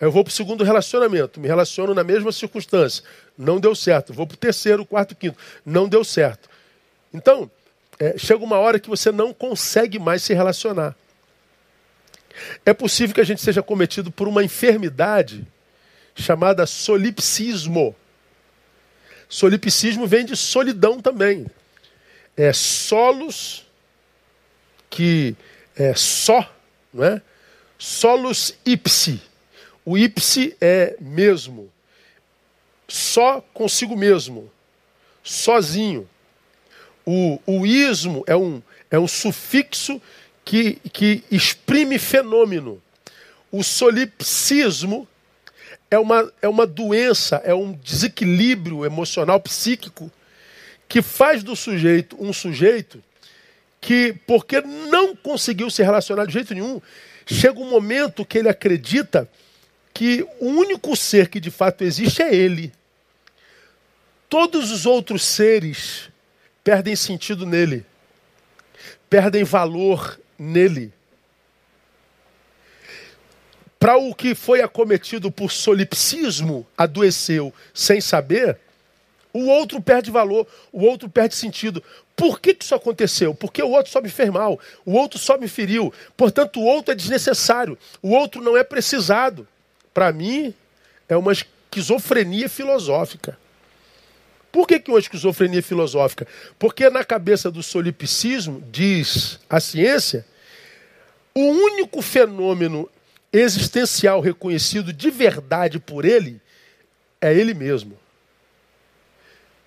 [0.00, 3.02] Eu vou para o segundo relacionamento, me relaciono na mesma circunstância,
[3.38, 4.12] não deu certo.
[4.12, 6.48] Vou para o terceiro, quarto, quinto, não deu certo.
[7.12, 7.50] Então,
[7.98, 10.96] é, chega uma hora que você não consegue mais se relacionar.
[12.64, 15.46] É possível que a gente seja cometido por uma enfermidade
[16.14, 17.94] chamada solipsismo.
[19.28, 21.46] Solipsismo vem de solidão também.
[22.36, 23.66] É solos
[24.90, 25.36] que
[25.76, 26.52] é só,
[26.92, 27.22] não é?
[27.78, 29.20] Solus ipsi.
[29.84, 31.70] O ipsi é mesmo.
[32.88, 34.50] Só consigo mesmo.
[35.22, 36.08] Sozinho.
[37.06, 40.00] O, o ismo é um, é um sufixo
[40.44, 42.82] que, que exprime fenômeno.
[43.50, 45.06] O solipsismo
[45.90, 50.10] é uma, é uma doença, é um desequilíbrio emocional, psíquico,
[50.88, 53.02] que faz do sujeito um sujeito
[53.80, 56.80] que, porque não conseguiu se relacionar de jeito nenhum,
[57.26, 59.28] chega um momento que ele acredita
[59.92, 62.72] que o único ser que de fato existe é ele.
[64.28, 66.10] Todos os outros seres
[66.64, 67.84] perdem sentido nele,
[69.08, 70.90] perdem valor nele.
[73.78, 78.58] Para o que foi acometido por solipsismo, adoeceu sem saber,
[79.30, 81.82] o outro perde valor, o outro perde sentido.
[82.16, 83.34] Por que, que isso aconteceu?
[83.34, 85.92] Porque o outro só me fez mal, o outro só me feriu.
[86.16, 89.46] Portanto, o outro é desnecessário, o outro não é precisado.
[89.92, 90.54] Para mim,
[91.08, 93.36] é uma esquizofrenia filosófica.
[94.54, 96.28] Por que, que uma esquizofrenia filosófica?
[96.60, 100.24] Porque na cabeça do solipsismo, diz a ciência,
[101.34, 102.88] o único fenômeno
[103.32, 106.40] existencial reconhecido de verdade por ele
[107.20, 107.98] é ele mesmo.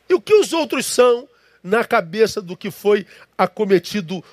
[0.07, 1.27] E o que os outros são
[1.61, 3.05] na cabeça do que foi
[3.38, 4.23] acometido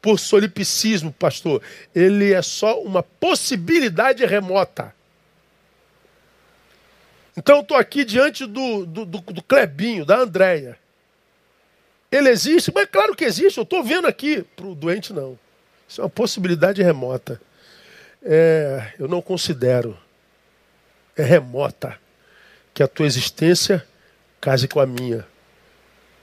[0.00, 1.60] por solipsismo, pastor?
[1.92, 4.94] Ele é só uma possibilidade remota.
[7.36, 10.78] Então eu estou aqui diante do, do, do, do Clebinho, da Andréia.
[12.10, 12.70] Ele existe?
[12.72, 14.44] Mas claro que existe, eu estou vendo aqui.
[14.54, 15.38] Para o doente, não.
[15.88, 17.40] Isso é uma possibilidade remota.
[18.22, 19.98] É, eu não considero.
[21.16, 21.98] É remota
[22.72, 23.84] que a tua existência
[24.40, 25.26] case com a minha.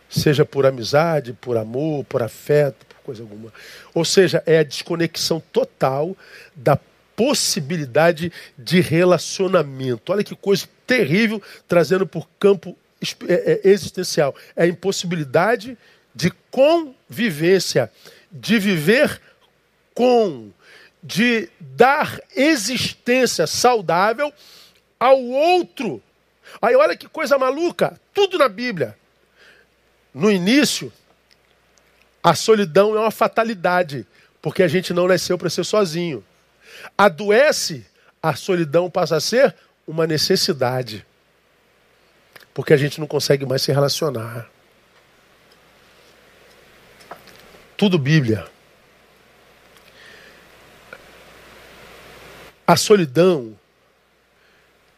[0.10, 3.52] Seja por amizade, por amor, por afeto, por coisa alguma.
[3.94, 6.16] Ou seja, é a desconexão total
[6.56, 6.78] da
[7.16, 10.12] possibilidade de relacionamento.
[10.12, 12.78] Olha que coisa terrível trazendo por campo
[13.28, 14.36] é, é, existencial.
[14.56, 15.78] É a impossibilidade
[16.14, 17.92] de convivência,
[18.32, 19.22] de viver
[19.94, 20.52] com,
[21.02, 24.32] de dar existência saudável
[25.00, 26.02] ao outro.
[26.62, 28.98] Aí olha que coisa maluca, tudo na Bíblia.
[30.14, 30.92] No início,
[32.22, 34.06] a solidão é uma fatalidade,
[34.42, 36.24] porque a gente não nasceu para ser sozinho.
[36.98, 37.86] Adoece,
[38.22, 39.56] a solidão passa a ser
[39.88, 41.06] uma necessidade.
[42.54, 44.50] Porque a gente não consegue mais se relacionar.
[47.78, 48.46] Tudo Bíblia.
[52.68, 53.58] A solidão,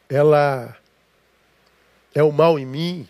[0.09, 0.75] ela
[2.13, 3.07] é o mal em mim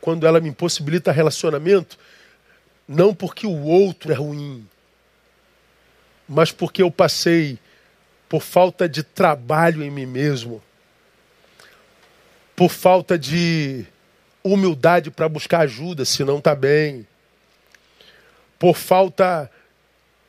[0.00, 1.98] quando ela me impossibilita relacionamento,
[2.86, 4.66] não porque o outro é ruim,
[6.28, 7.58] mas porque eu passei
[8.28, 10.62] por falta de trabalho em mim mesmo,
[12.54, 13.86] por falta de
[14.42, 17.06] humildade para buscar ajuda se não está bem,
[18.58, 19.50] por falta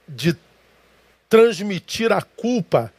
[0.07, 0.35] de
[1.27, 2.93] transmitir a culpa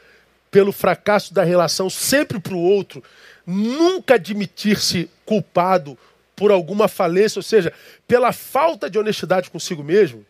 [0.51, 3.03] pelo fracasso da relação sempre para o outro,
[3.47, 5.97] nunca admitir-se culpado
[6.35, 7.73] por alguma falência, ou seja,
[8.07, 10.25] pela falta de honestidade consigo mesmo,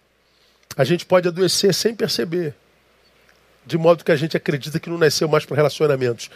[0.77, 2.55] a gente pode adoecer sem perceber.
[3.65, 6.31] De modo que a gente acredita que não nasceu mais para relacionamentos.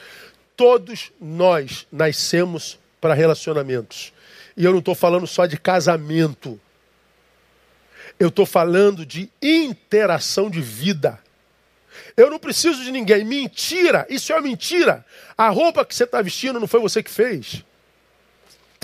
[0.56, 4.12] Todos nós nascemos para relacionamentos.
[4.56, 6.60] E eu não estou falando só de casamento.
[8.18, 11.18] Eu estou falando de interação de vida.
[12.16, 13.24] Eu não preciso de ninguém.
[13.24, 14.06] Mentira!
[14.08, 15.04] Isso é uma mentira.
[15.36, 17.64] A roupa que você está vestindo não foi você que fez.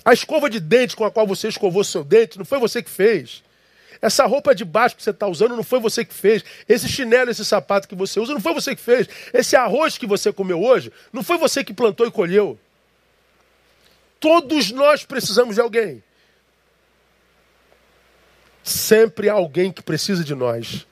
[0.04, 2.90] A escova de dente com a qual você escovou seu dente não foi você que
[2.90, 3.42] fez.
[4.02, 6.42] Essa roupa de baixo que você está usando não foi você que fez.
[6.68, 9.06] Esse chinelo, esse sapato que você usa não foi você que fez.
[9.32, 12.58] Esse arroz que você comeu hoje não foi você que plantou e colheu.
[14.18, 16.02] Todos nós precisamos de alguém.
[18.62, 20.86] Sempre há alguém que precisa de nós.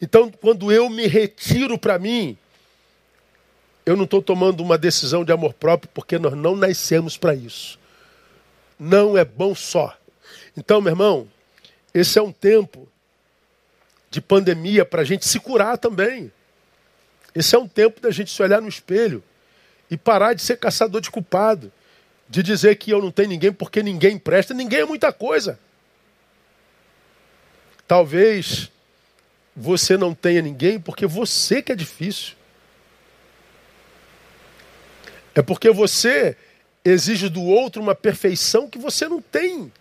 [0.00, 2.36] Então, quando eu me retiro para mim,
[3.84, 7.78] eu não estou tomando uma decisão de amor próprio, porque nós não nascemos para isso.
[8.78, 9.96] Não é bom só.
[10.56, 11.28] Então, meu irmão,
[11.94, 12.88] esse é um tempo
[14.10, 16.32] de pandemia para a gente se curar também.
[17.34, 19.22] Esse é um tempo da gente se olhar no espelho
[19.90, 21.72] e parar de ser caçador de culpado,
[22.28, 24.52] de dizer que eu não tenho ninguém porque ninguém presta.
[24.54, 25.58] Ninguém é muita coisa.
[27.86, 28.70] Talvez
[29.56, 32.34] você não tenha ninguém porque você que é difícil.
[35.34, 36.36] É porque você
[36.84, 39.72] exige do outro uma perfeição que você não tem.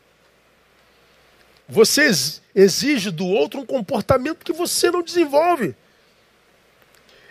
[1.68, 2.10] Você
[2.56, 5.76] exige do outro um comportamento que você não desenvolve.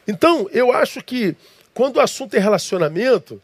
[0.07, 1.35] Então, eu acho que
[1.73, 3.43] quando o assunto é relacionamento,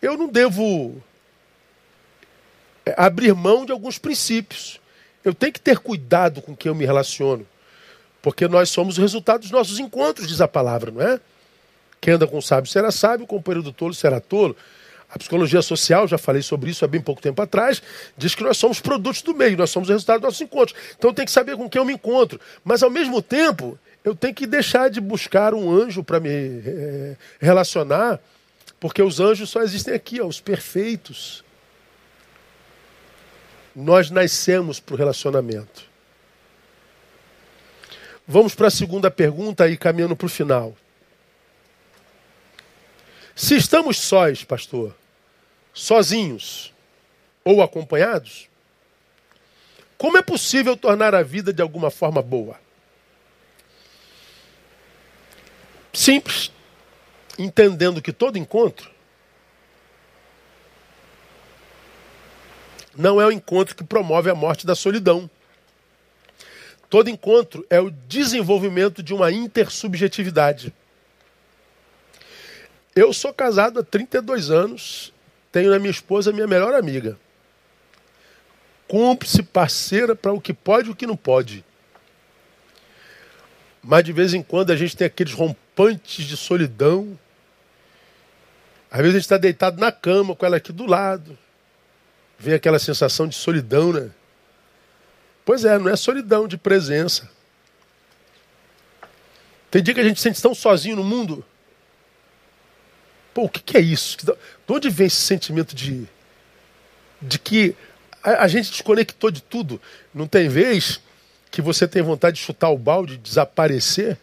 [0.00, 1.02] eu não devo
[2.86, 4.80] é, abrir mão de alguns princípios.
[5.24, 7.46] Eu tenho que ter cuidado com quem eu me relaciono.
[8.22, 11.20] Porque nós somos o resultado dos nossos encontros, diz a palavra, não é?
[12.00, 14.56] Quem anda com o sábio será sábio, o companheiro do tolo será tolo.
[15.10, 17.82] A psicologia social, já falei sobre isso há bem pouco tempo atrás,
[18.16, 20.78] diz que nós somos produtos do meio, nós somos o resultado dos nossos encontros.
[20.96, 22.38] Então eu tenho que saber com quem eu me encontro.
[22.62, 27.16] Mas ao mesmo tempo, eu tenho que deixar de buscar um anjo para me é,
[27.40, 28.20] relacionar,
[28.78, 31.42] porque os anjos só existem aqui, ó, os perfeitos.
[33.74, 35.88] Nós nascemos para o relacionamento.
[38.26, 40.76] Vamos para a segunda pergunta aí, caminhando para o final.
[43.34, 44.94] Se estamos sós, pastor,
[45.78, 46.72] sozinhos
[47.44, 48.48] ou acompanhados,
[49.96, 52.58] como é possível tornar a vida de alguma forma boa?
[55.92, 56.50] Simples.
[57.38, 58.90] Entendendo que todo encontro
[62.96, 65.30] não é o encontro que promove a morte da solidão.
[66.90, 70.74] Todo encontro é o desenvolvimento de uma intersubjetividade.
[72.96, 75.12] Eu sou casado há 32 anos,
[75.50, 77.18] tenho na minha esposa minha melhor amiga.
[78.86, 81.64] Cúmplice, parceira para o que pode e o que não pode.
[83.82, 87.18] Mas de vez em quando a gente tem aqueles rompantes de solidão.
[88.90, 91.38] Às vezes a gente está deitado na cama com ela aqui do lado.
[92.38, 94.10] Vem aquela sensação de solidão, né?
[95.44, 97.28] Pois é, não é solidão de presença.
[99.70, 101.44] Tem dia que a gente se sente tão sozinho no mundo
[103.38, 104.16] Pô, o que, que é isso?
[104.16, 104.34] De
[104.66, 106.08] onde vem esse sentimento de,
[107.22, 107.72] de que
[108.20, 109.80] a, a gente desconectou de tudo?
[110.12, 111.00] Não tem vez
[111.48, 114.18] que você tem vontade de chutar o balde, desaparecer?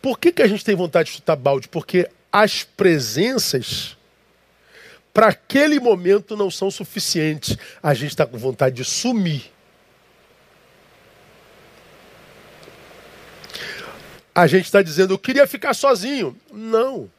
[0.00, 1.68] Por que, que a gente tem vontade de chutar balde?
[1.68, 3.98] Porque as presenças
[5.12, 7.54] para aquele momento não são suficientes.
[7.82, 9.52] A gente está com vontade de sumir.
[14.34, 16.34] A gente está dizendo, eu queria ficar sozinho.
[16.50, 17.10] Não.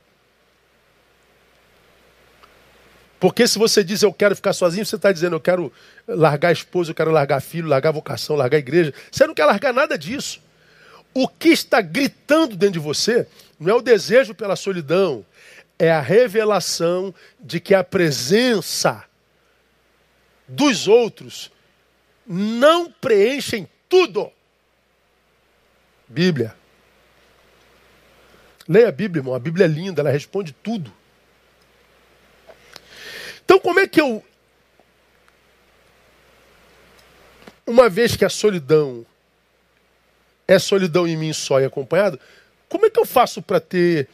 [3.21, 5.71] Porque se você diz eu quero ficar sozinho, você está dizendo eu quero
[6.07, 8.91] largar a esposa, eu quero largar filho, largar vocação, largar igreja.
[9.11, 10.41] Você não quer largar nada disso.
[11.13, 13.27] O que está gritando dentro de você
[13.59, 15.23] não é o desejo pela solidão,
[15.77, 19.03] é a revelação de que a presença
[20.47, 21.51] dos outros
[22.25, 24.31] não preenchem tudo.
[26.07, 26.55] Bíblia.
[28.67, 29.35] Leia a Bíblia, irmão.
[29.35, 30.91] A Bíblia é linda, ela responde tudo.
[33.43, 34.23] Então, como é que eu.
[37.65, 39.05] Uma vez que a solidão
[40.47, 42.19] é solidão em mim só e acompanhado,
[42.67, 44.09] como é que eu faço para ter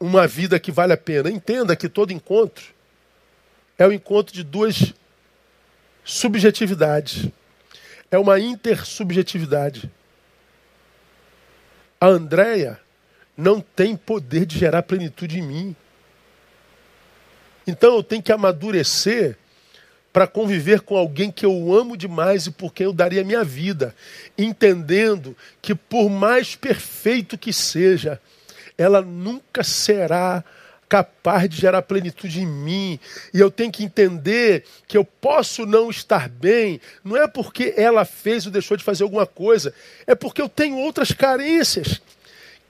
[0.00, 1.30] uma vida que vale a pena?
[1.30, 2.74] Entenda que todo encontro
[3.78, 4.94] é o encontro de duas
[6.04, 7.28] subjetividades.
[8.10, 9.90] É uma intersubjetividade.
[12.00, 12.78] A Andréia
[13.36, 15.76] não tem poder de gerar plenitude em mim.
[17.66, 19.36] Então eu tenho que amadurecer
[20.12, 23.92] para conviver com alguém que eu amo demais e por quem eu daria minha vida,
[24.38, 28.20] entendendo que por mais perfeito que seja,
[28.78, 30.44] ela nunca será
[30.88, 33.00] capaz de gerar plenitude em mim.
[33.32, 38.04] E eu tenho que entender que eu posso não estar bem, não é porque ela
[38.04, 39.74] fez ou deixou de fazer alguma coisa,
[40.06, 42.00] é porque eu tenho outras carências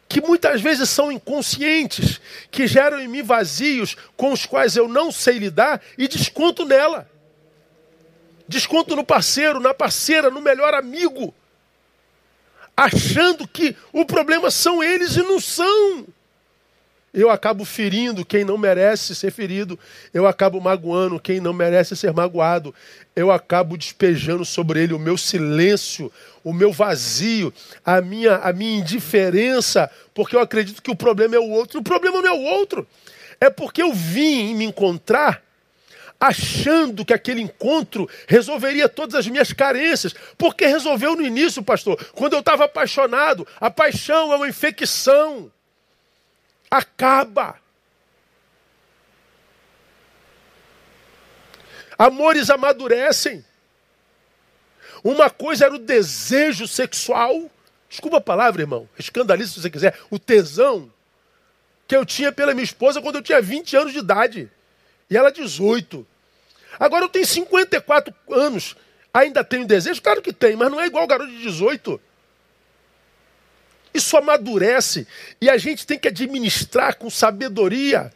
[0.08, 5.10] que muitas vezes são inconscientes, que geram em mim vazios com os quais eu não
[5.10, 7.10] sei lidar e desconto nela.
[8.46, 11.34] Desconto no parceiro, na parceira, no melhor amigo.
[12.76, 16.06] Achando que o problema são eles e não são
[17.14, 19.78] eu acabo ferindo quem não merece ser ferido,
[20.12, 22.74] eu acabo magoando quem não merece ser magoado,
[23.14, 26.10] eu acabo despejando sobre ele o meu silêncio,
[26.42, 27.54] o meu vazio,
[27.84, 31.78] a minha, a minha indiferença, porque eu acredito que o problema é o outro.
[31.78, 32.86] O problema não é o outro,
[33.40, 35.40] é porque eu vim me encontrar
[36.18, 40.14] achando que aquele encontro resolveria todas as minhas carências.
[40.38, 43.46] Porque resolveu no início, pastor, quando eu estava apaixonado.
[43.60, 45.50] A paixão é uma infecção.
[46.74, 47.54] Acaba.
[51.96, 53.44] Amores amadurecem.
[55.04, 57.48] Uma coisa era o desejo sexual.
[57.88, 58.88] Desculpa a palavra, irmão.
[58.98, 59.96] Escandalize se você quiser.
[60.10, 60.92] O tesão
[61.86, 64.50] que eu tinha pela minha esposa quando eu tinha 20 anos de idade.
[65.08, 66.04] E ela 18.
[66.80, 68.74] Agora eu tenho 54 anos.
[69.12, 70.02] Ainda tenho desejo?
[70.02, 72.00] Claro que tem, mas não é igual o garoto de 18.
[73.94, 75.06] Isso amadurece
[75.40, 78.12] e a gente tem que administrar com sabedoria.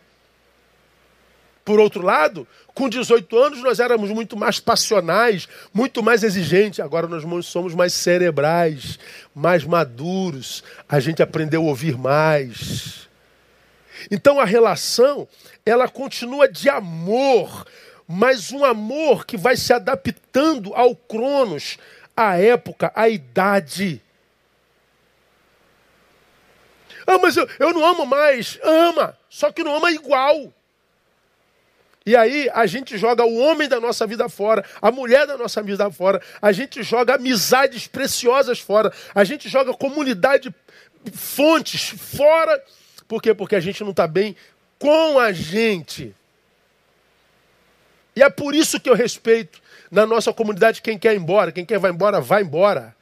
[1.64, 6.80] Por outro lado, com 18 anos nós éramos muito mais passionais, muito mais exigentes.
[6.80, 8.98] Agora nós somos mais cerebrais,
[9.34, 10.64] mais maduros.
[10.88, 13.06] A gente aprendeu a ouvir mais.
[14.10, 15.28] Então a relação,
[15.64, 17.66] ela continua de amor,
[18.06, 21.78] mas um amor que vai se adaptando ao cronos,
[22.16, 24.02] à época, à idade.
[27.08, 28.58] Ah, mas eu, eu não amo mais.
[28.62, 30.52] Ama, só que não ama igual.
[32.04, 35.62] E aí a gente joga o homem da nossa vida fora, a mulher da nossa
[35.62, 40.54] vida fora, a gente joga amizades preciosas fora, a gente joga comunidade,
[41.14, 42.62] fontes fora.
[43.06, 43.32] Por quê?
[43.32, 44.36] Porque a gente não está bem
[44.78, 46.14] com a gente.
[48.14, 51.52] E é por isso que eu respeito na nossa comunidade quem quer ir embora.
[51.52, 52.94] Quem quer vai embora, vai embora.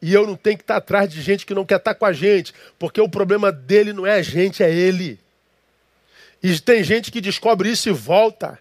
[0.00, 2.12] E eu não tenho que estar atrás de gente que não quer estar com a
[2.12, 5.18] gente, porque o problema dele não é a gente, é ele.
[6.42, 8.58] E tem gente que descobre isso e volta.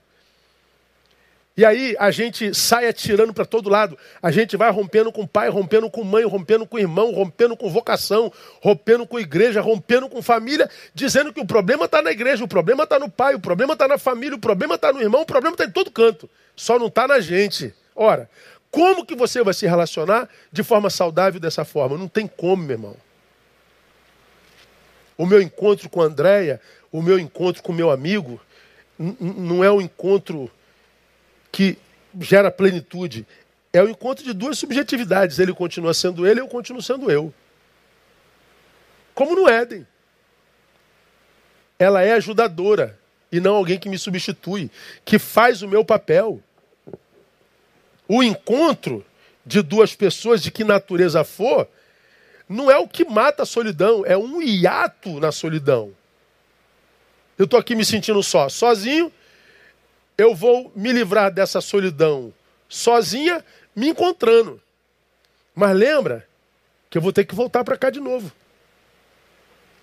[1.57, 3.97] E aí a gente sai atirando para todo lado.
[4.21, 8.31] A gente vai rompendo com pai, rompendo com mãe, rompendo com irmão, rompendo com vocação,
[8.61, 12.83] rompendo com igreja, rompendo com família, dizendo que o problema está na igreja, o problema
[12.83, 15.55] está no pai, o problema está na família, o problema está no irmão, o problema
[15.55, 16.29] está em todo canto.
[16.55, 17.73] Só não está na gente.
[17.95, 18.29] Ora,
[18.77, 21.97] como que você vai se relacionar de forma saudável dessa forma?
[21.97, 22.97] Não tem como, meu irmão.
[25.17, 26.61] O meu encontro com a Andréia,
[26.91, 28.39] o meu encontro com o meu amigo,
[28.99, 30.51] não é um encontro
[31.51, 31.75] que
[32.19, 33.25] gera plenitude.
[33.73, 35.39] É o encontro de duas subjetividades.
[35.39, 37.33] Ele continua sendo ele, eu continuo sendo eu.
[39.15, 39.87] Como no Éden.
[41.79, 42.99] Ela é ajudadora
[43.31, 44.69] e não alguém que me substitui,
[45.03, 46.39] que faz o meu papel.
[48.07, 49.05] O encontro
[49.45, 51.67] de duas pessoas, de que natureza for,
[52.47, 55.93] não é o que mata a solidão, é um hiato na solidão.
[57.37, 59.11] Eu estou aqui me sentindo só, sozinho,
[60.17, 62.33] eu vou me livrar dessa solidão
[62.67, 63.43] sozinha,
[63.75, 64.61] me encontrando.
[65.55, 66.27] Mas lembra
[66.89, 68.31] que eu vou ter que voltar para cá de novo.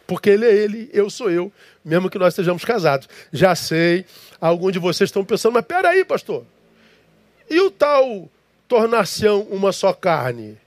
[0.07, 1.51] Porque ele é ele, eu sou eu,
[1.85, 3.09] mesmo que nós estejamos casados.
[3.33, 4.05] Já sei,
[4.41, 6.45] alguns de vocês estão pensando, mas peraí, pastor.
[7.49, 8.29] E o tal
[8.69, 10.59] tornar-se uma só carne?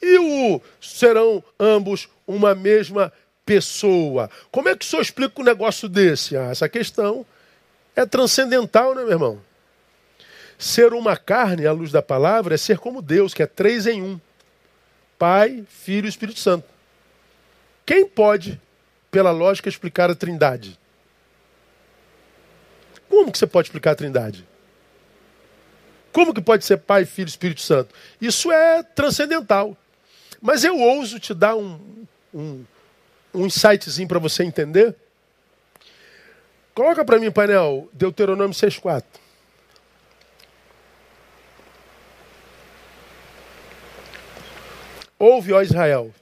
[0.00, 3.12] E o serão ambos uma mesma
[3.44, 4.30] pessoa.
[4.50, 6.36] Como é que o senhor explica um negócio desse?
[6.36, 7.26] Ah, essa questão
[7.94, 9.42] é transcendental, né, meu irmão?
[10.56, 14.02] Ser uma carne, à luz da palavra, é ser como Deus, que é três em
[14.02, 14.20] um:
[15.18, 16.66] Pai, Filho e Espírito Santo.
[17.84, 18.60] Quem pode,
[19.10, 20.78] pela lógica, explicar a trindade?
[23.10, 24.46] Como que você pode explicar a trindade?
[26.12, 27.94] Como que pode ser Pai, Filho e Espírito Santo?
[28.20, 29.76] Isso é transcendental.
[30.40, 32.64] Mas eu ouso te dar um, um,
[33.34, 34.94] um insightzinho para você entender.
[36.72, 39.04] Coloca para mim, painel, Deuteronômio 6,4.
[45.18, 46.14] Ouve, ó Israel,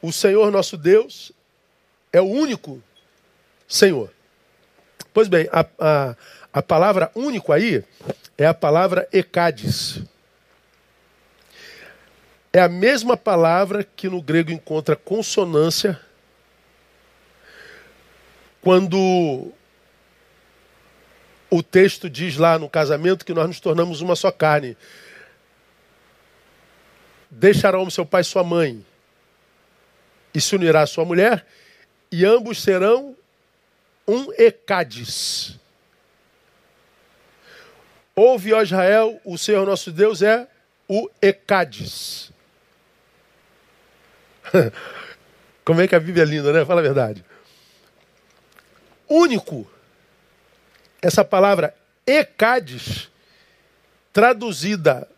[0.00, 1.32] o Senhor nosso Deus
[2.12, 2.80] é o único
[3.66, 4.12] Senhor.
[5.12, 6.16] Pois bem, a, a,
[6.52, 7.84] a palavra único aí
[8.38, 10.02] é a palavra Ecades.
[12.52, 16.00] É a mesma palavra que no grego encontra consonância
[18.60, 19.52] quando
[21.50, 24.76] o texto diz lá no casamento que nós nos tornamos uma só carne.
[27.30, 28.84] Deixará o seu pai e sua mãe
[30.34, 31.44] e se unirá à sua mulher,
[32.10, 33.16] e ambos serão
[34.10, 35.56] um Ecades.
[38.16, 40.48] Ouve, ó Israel, o Senhor nosso Deus é
[40.88, 42.32] o Ecades.
[45.64, 46.64] Como é que a Bíblia é linda, né?
[46.64, 47.24] Fala a verdade.
[49.08, 49.70] Único.
[51.00, 51.72] Essa palavra
[52.04, 53.08] Ecades,
[54.12, 55.08] traduzida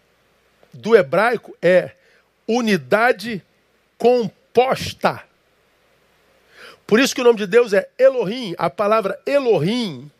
[0.70, 1.93] do hebraico, é
[2.47, 3.43] unidade
[3.97, 5.32] composta.
[6.93, 8.55] Por isso que o nome de Deus é Elohim.
[8.59, 10.11] A palavra Elohim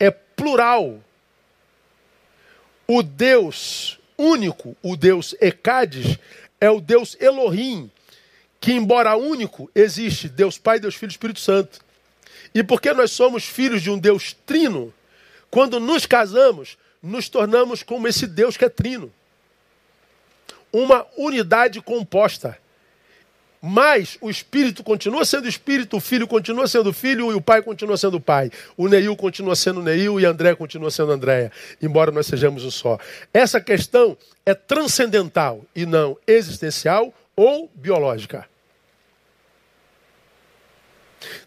[0.00, 0.98] é plural.
[2.88, 6.18] O Deus único, o Deus Ecades,
[6.58, 7.90] é o Deus Elohim,
[8.58, 11.80] que, embora único, existe Deus Pai, Deus Filho e Espírito Santo.
[12.54, 14.94] E porque nós somos filhos de um Deus trino,
[15.50, 19.12] quando nos casamos, nos tornamos como esse Deus que é trino.
[20.72, 22.58] Uma unidade composta.
[23.66, 27.96] Mas o espírito continua sendo espírito, o filho continua sendo filho e o pai continua
[27.96, 28.50] sendo pai.
[28.76, 31.50] O Neil continua sendo Neil e André continua sendo Andréia,
[31.80, 32.98] embora nós sejamos um só.
[33.32, 38.46] Essa questão é transcendental e não existencial ou biológica.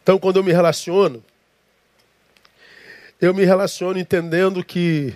[0.02, 1.24] Então, quando eu me relaciono,
[3.22, 5.14] eu me relaciono entendendo que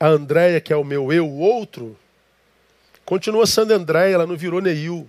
[0.00, 1.96] a Andréia, que é o meu eu, o outro,
[3.04, 5.08] continua sendo Andréia, ela não virou Neil.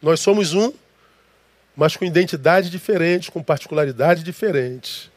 [0.00, 0.72] Nós somos um,
[1.76, 5.10] mas com identidade diferente, com particularidade diferente,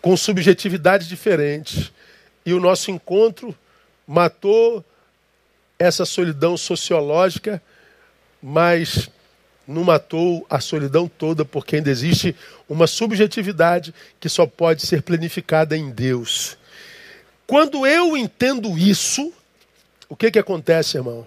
[0.00, 1.92] com subjetividade diferente.
[2.44, 3.54] E o nosso encontro
[4.06, 4.84] matou
[5.78, 7.62] essa solidão sociológica,
[8.42, 9.10] mas
[9.66, 12.34] não matou a solidão toda, porque ainda existe
[12.66, 16.56] uma subjetividade que só pode ser planificada em Deus.
[17.46, 19.32] Quando eu entendo isso,
[20.08, 21.26] o que, que acontece, irmão?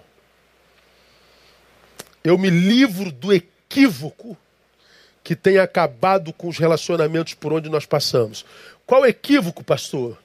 [2.24, 4.36] Eu me livro do equívoco
[5.24, 8.44] que tem acabado com os relacionamentos por onde nós passamos.
[8.86, 10.18] Qual equívoco, pastor?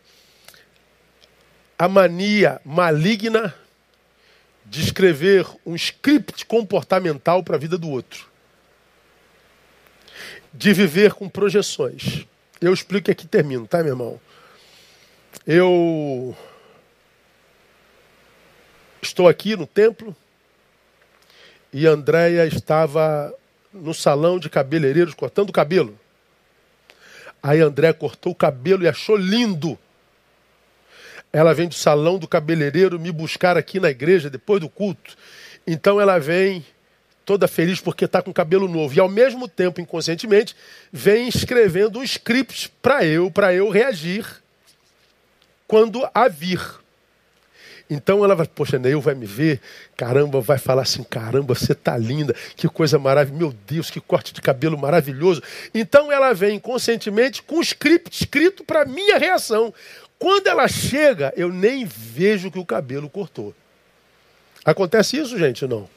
[1.78, 3.54] A mania maligna
[4.66, 8.28] de escrever um script comportamental para a vida do outro.
[10.52, 12.26] De viver com projeções.
[12.60, 14.20] Eu explico e aqui termino, tá, meu irmão?
[15.46, 16.36] Eu
[19.02, 20.16] estou aqui no templo,
[21.72, 23.34] e Andréia estava
[23.74, 25.98] no salão de cabeleireiros cortando o cabelo.
[27.42, 29.78] Aí André cortou o cabelo e achou lindo.
[31.32, 35.16] Ela vem do salão do cabeleireiro me buscar aqui na igreja depois do culto.
[35.66, 36.66] Então ela vem
[37.26, 38.96] toda feliz porque está com cabelo novo.
[38.96, 40.56] E ao mesmo tempo, inconscientemente,
[40.92, 44.26] vem escrevendo um script para eu, para eu reagir
[45.68, 46.62] quando a vir.
[47.90, 49.62] Então ela vai, poxa, Neil vai me ver,
[49.96, 54.34] caramba, vai falar assim, caramba, você tá linda, que coisa maravilhosa, meu Deus, que corte
[54.34, 55.42] de cabelo maravilhoso.
[55.74, 59.74] Então ela vem conscientemente com o script escrito para minha reação.
[60.20, 63.56] Quando ela chega, eu nem vejo que o cabelo cortou.
[64.66, 65.90] Acontece isso, gente, não?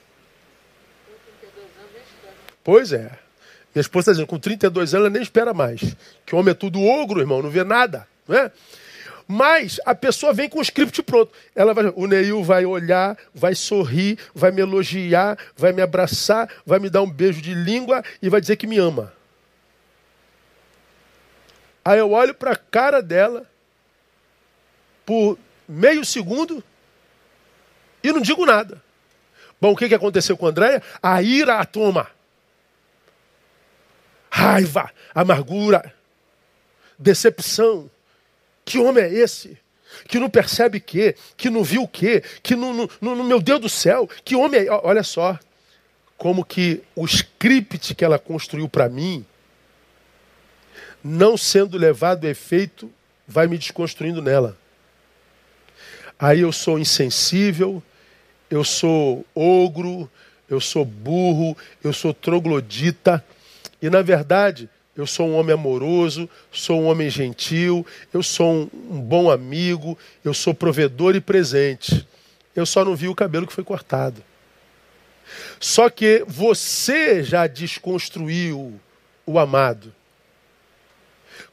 [2.63, 3.11] Pois é.
[3.75, 5.97] Minha esposa está dizendo, com 32 anos ela nem espera mais.
[6.27, 8.07] Que homem é tudo ogro, irmão, não vê nada.
[8.29, 8.53] Não é?
[9.33, 11.33] Mas a pessoa vem com o script pronto.
[11.55, 16.81] Ela vai, o Neil vai olhar, vai sorrir, vai me elogiar, vai me abraçar, vai
[16.81, 19.13] me dar um beijo de língua e vai dizer que me ama.
[21.85, 23.49] Aí eu olho para a cara dela
[25.07, 26.61] por meio segundo
[28.03, 28.83] e não digo nada.
[29.61, 30.83] Bom, o que, aconteceu com a Andréia?
[31.01, 32.11] A ira a toma.
[34.29, 35.95] Raiva, amargura,
[36.99, 37.89] decepção
[38.65, 39.59] que homem é esse?
[40.07, 44.09] Que não percebe que, que não viu o que, que não, meu Deus do céu,
[44.25, 44.71] que homem é.
[44.71, 45.39] Olha só,
[46.17, 49.25] como que o script que ela construiu para mim,
[51.03, 52.93] não sendo levado a efeito,
[53.27, 54.57] vai me desconstruindo nela.
[56.19, 57.83] Aí eu sou insensível,
[58.51, 60.11] eu sou ogro,
[60.49, 63.25] eu sou burro, eu sou troglodita.
[63.81, 69.01] E na verdade, eu sou um homem amoroso, sou um homem gentil, eu sou um,
[69.01, 72.07] bom amigo, eu sou provedor e presente.
[72.55, 74.23] Eu só não vi o cabelo que foi cortado.
[75.61, 78.81] Só que você já desconstruiu
[79.25, 79.95] o amado.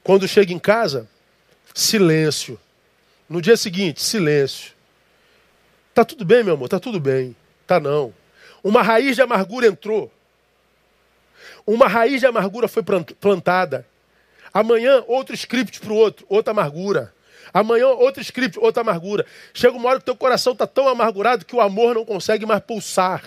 [0.03, 1.07] Quando chega em casa,
[1.73, 2.59] silêncio.
[3.29, 4.71] No dia seguinte, silêncio.
[5.93, 6.69] Tá tudo bem, meu amor?
[6.69, 7.35] Tá tudo bem.
[7.67, 8.13] Tá não.
[8.63, 10.11] Uma raiz de amargura entrou.
[11.67, 12.81] Uma raiz de amargura foi
[13.19, 13.85] plantada.
[14.53, 17.13] Amanhã, outro script para o outro, outra amargura.
[17.53, 19.25] Amanhã, outro script, outra amargura.
[19.53, 22.61] Chega uma hora que teu coração está tão amargurado que o amor não consegue mais
[22.61, 23.21] pulsar.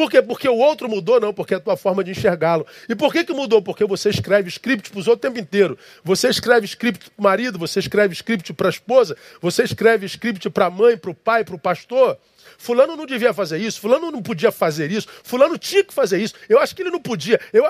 [0.00, 0.22] Por quê?
[0.22, 1.20] Porque o outro mudou?
[1.20, 2.66] Não, porque é a tua forma de enxergá-lo.
[2.88, 3.60] E por que, que mudou?
[3.60, 5.78] Porque você escreve script para os outros o tempo inteiro.
[6.02, 10.48] Você escreve script para o marido, você escreve script para a esposa, você escreve script
[10.48, 12.16] para a mãe, para o pai, para o pastor.
[12.56, 16.32] Fulano não devia fazer isso, fulano não podia fazer isso, fulano tinha que fazer isso.
[16.48, 17.38] Eu acho que ele não podia.
[17.52, 17.66] Eu,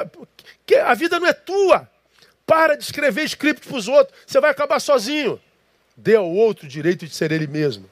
[0.65, 1.91] que a vida não é tua.
[2.47, 4.17] Para de escrever script para os outros.
[4.25, 5.41] Você vai acabar sozinho.
[5.97, 7.91] Dê ao outro o direito de ser ele mesmo.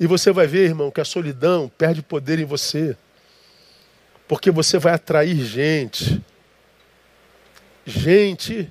[0.00, 2.96] E você vai ver, irmão, que a solidão perde poder em você.
[4.28, 6.22] Porque você vai atrair gente.
[7.86, 8.70] Gente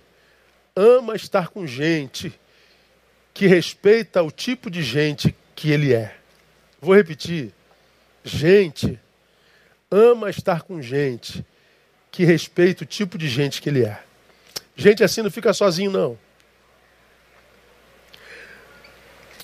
[0.75, 2.39] ama estar com gente
[3.33, 6.15] que respeita o tipo de gente que ele é.
[6.79, 7.51] Vou repetir.
[8.23, 8.99] Gente
[9.89, 11.43] ama estar com gente
[12.11, 14.03] que respeita o tipo de gente que ele é.
[14.75, 16.17] Gente assim não fica sozinho, não.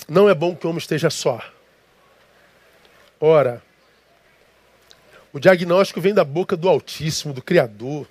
[0.07, 1.41] Não é bom que o homem esteja só.
[3.19, 3.63] Ora,
[5.33, 8.07] o diagnóstico vem da boca do Altíssimo, do Criador.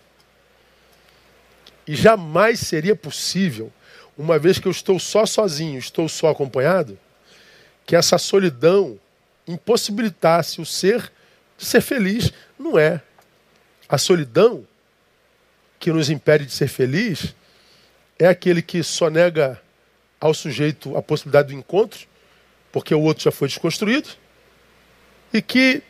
[1.86, 3.72] E jamais seria possível,
[4.18, 6.98] uma vez que eu estou só sozinho, estou só acompanhado,
[7.86, 8.98] que essa solidão
[9.46, 11.12] impossibilitasse o ser
[11.56, 12.32] de ser feliz.
[12.58, 13.00] Não é.
[13.88, 14.66] A solidão
[15.78, 17.34] que nos impede de ser feliz
[18.18, 19.60] é aquele que só nega
[20.20, 22.06] ao sujeito a possibilidade do encontro,
[22.72, 24.08] porque o outro já foi desconstruído,
[25.32, 25.82] e que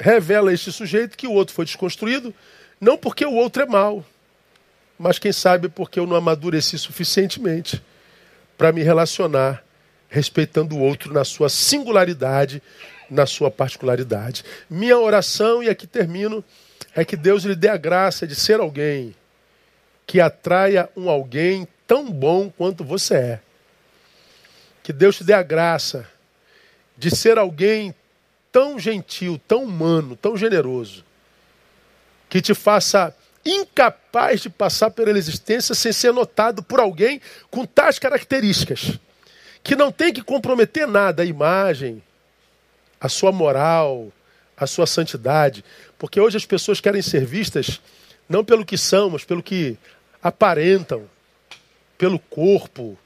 [0.00, 2.34] revela a este sujeito que o outro foi desconstruído,
[2.80, 4.04] não porque o outro é mau,
[4.98, 7.82] mas quem sabe porque eu não amadureci suficientemente
[8.56, 9.64] para me relacionar
[10.08, 12.62] respeitando o outro na sua singularidade,
[13.10, 14.44] na sua particularidade.
[14.68, 16.42] Minha oração, e aqui termino,
[16.94, 19.14] é que Deus lhe dê a graça de ser alguém
[20.06, 23.40] que atraia um alguém tão bom quanto você é.
[24.82, 26.08] Que Deus te dê a graça
[26.96, 27.94] de ser alguém
[28.50, 31.04] tão gentil, tão humano, tão generoso,
[32.28, 37.20] que te faça incapaz de passar pela existência sem ser notado por alguém
[37.50, 38.98] com tais características,
[39.62, 42.02] que não tem que comprometer nada, a imagem,
[43.00, 44.12] a sua moral,
[44.56, 45.64] a sua santidade,
[45.98, 47.80] porque hoje as pessoas querem ser vistas
[48.28, 49.78] não pelo que são, mas pelo que
[50.22, 51.08] aparentam
[51.98, 52.96] pelo corpo,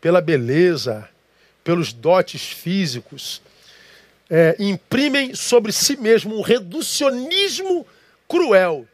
[0.00, 1.08] pela beleza,
[1.64, 3.42] pelos dotes físicos,
[4.28, 7.86] é, imprimem sobre si mesmo um reducionismo
[8.28, 8.86] cruel,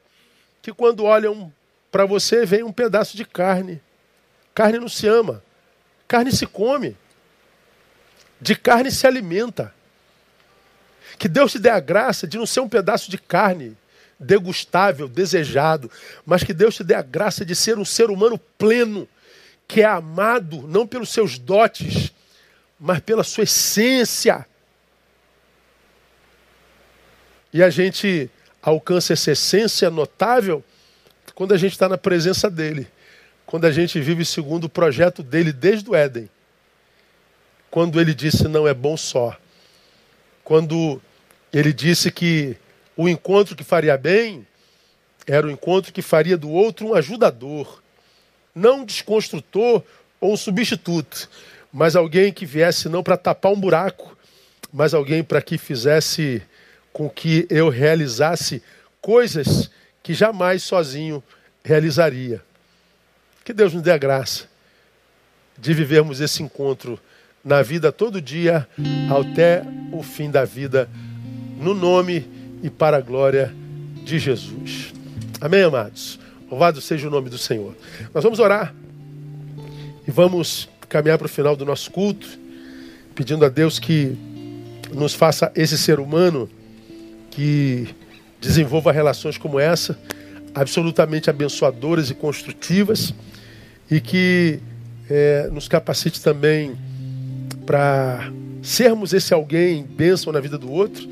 [0.61, 1.53] que quando olham
[1.91, 3.81] para você, vem um pedaço de carne.
[4.55, 5.43] Carne não se ama,
[6.07, 6.97] carne se come,
[8.41, 9.75] de carne se alimenta.
[11.19, 13.77] Que Deus te dê a graça de não ser um pedaço de carne
[14.19, 15.91] degustável, desejado,
[16.25, 19.09] mas que Deus te dê a graça de ser um ser humano pleno,
[19.67, 22.13] que é amado não pelos seus dotes,
[22.79, 24.47] mas pela sua essência.
[27.53, 28.31] E a gente
[28.63, 30.65] alcança essa essência notável
[31.35, 32.87] quando a gente está na presença dele,
[33.45, 36.29] quando a gente vive segundo o projeto dele desde o Éden.
[37.71, 39.37] Quando ele disse não é bom só.
[40.45, 41.01] Quando
[41.53, 42.57] ele disse que
[42.97, 44.47] o encontro que faria bem
[45.27, 47.83] era o encontro que faria do outro um ajudador,
[48.55, 49.83] não um desconstrutor
[50.21, 51.29] ou um substituto,
[51.73, 54.17] mas alguém que viesse não para tapar um buraco,
[54.73, 56.43] mas alguém para que fizesse
[56.93, 58.63] com que eu realizasse
[59.01, 59.71] coisas
[60.03, 61.23] que jamais sozinho
[61.65, 62.43] realizaria.
[63.45, 64.45] Que Deus nos dê a graça
[65.59, 66.99] de vivermos esse encontro
[67.45, 68.69] na vida todo dia,
[69.11, 70.89] até o fim da vida,
[71.59, 72.29] no nome
[72.63, 73.53] e para a glória
[74.05, 74.93] de Jesus.
[75.41, 76.21] Amém, amados?
[76.49, 77.75] Louvado seja o nome do Senhor.
[78.15, 78.75] Nós vamos orar
[80.07, 82.29] e vamos caminhar para o final do nosso culto,
[83.15, 84.17] pedindo a Deus que
[84.93, 86.49] nos faça esse ser humano
[87.33, 87.89] que
[88.41, 89.99] desenvolva relações como essa,
[90.55, 93.13] absolutamente abençoadoras e construtivas,
[93.91, 94.61] e que
[95.11, 96.77] é, nos capacite também
[97.67, 98.31] para
[98.63, 101.11] sermos esse alguém bênção na vida do outro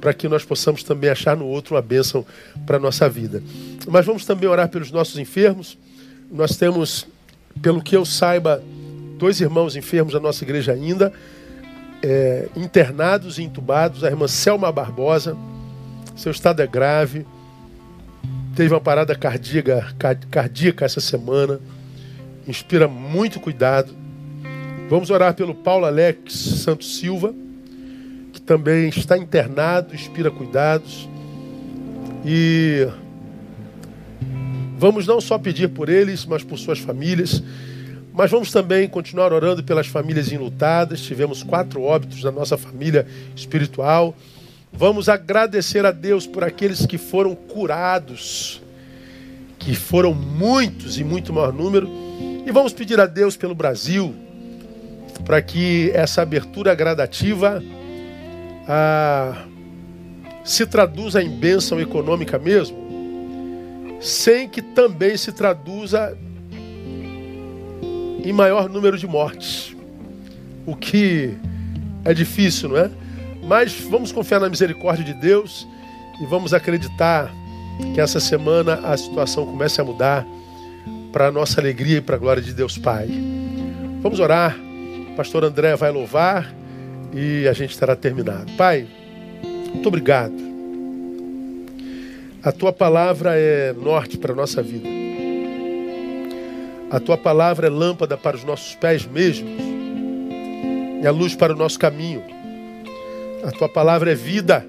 [0.00, 2.24] para que nós possamos também achar no outro uma bênção
[2.66, 3.42] para a nossa vida.
[3.86, 5.76] Mas vamos também orar pelos nossos enfermos.
[6.30, 7.06] Nós temos,
[7.60, 8.62] pelo que eu saiba,
[9.18, 11.12] dois irmãos enfermos da nossa igreja ainda,
[12.02, 14.02] é, internados e entubados.
[14.02, 15.36] A irmã Selma Barbosa,
[16.20, 17.26] seu estado é grave,
[18.54, 19.94] teve uma parada cardíaca,
[20.30, 21.60] cardíaca essa semana,
[22.46, 23.94] inspira muito cuidado.
[24.88, 27.34] Vamos orar pelo Paulo Alex Santos Silva
[28.50, 31.08] também está internado, inspira cuidados.
[32.26, 32.84] E
[34.76, 37.40] vamos não só pedir por eles, mas por suas famílias.
[38.12, 41.00] Mas vamos também continuar orando pelas famílias enlutadas.
[41.00, 43.06] Tivemos quatro óbitos na nossa família
[43.36, 44.16] espiritual.
[44.72, 48.62] Vamos agradecer a Deus por aqueles que foram curados,
[49.58, 51.88] que foram muitos e muito maior número.
[52.46, 54.14] E vamos pedir a Deus pelo Brasil,
[55.24, 57.62] para que essa abertura gradativa
[58.66, 59.44] ah,
[60.44, 62.78] se traduza em bênção econômica mesmo,
[64.00, 66.16] sem que também se traduza
[68.24, 69.76] em maior número de mortes.
[70.64, 71.34] O que
[72.04, 72.90] é difícil, não é?
[73.42, 75.66] Mas vamos confiar na misericórdia de Deus
[76.20, 77.32] e vamos acreditar
[77.94, 80.26] que essa semana a situação comece a mudar
[81.12, 83.08] para a nossa alegria e para a glória de Deus Pai.
[84.02, 84.56] Vamos orar.
[85.16, 86.54] Pastor André vai louvar
[87.12, 88.52] e a gente estará terminado.
[88.52, 88.86] Pai,
[89.74, 90.34] muito obrigado.
[92.42, 94.88] A tua palavra é norte para a nossa vida.
[96.90, 99.52] A tua palavra é lâmpada para os nossos pés mesmos
[101.02, 102.39] e a luz para o nosso caminho.
[103.42, 104.66] A tua palavra é vida.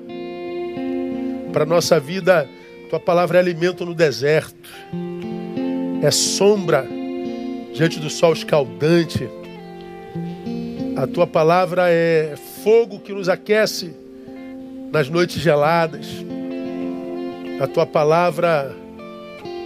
[1.52, 2.48] Para a nossa vida,
[2.90, 4.70] tua palavra é alimento no deserto.
[6.02, 6.88] É sombra
[7.74, 9.30] diante do sol escaldante.
[10.96, 13.94] A tua palavra é fogo que nos aquece
[14.92, 16.08] nas noites geladas.
[17.60, 18.74] A tua palavra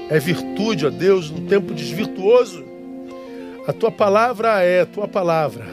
[0.09, 2.63] é virtude, ó Deus, num tempo desvirtuoso.
[3.67, 5.65] A tua palavra é tua palavra.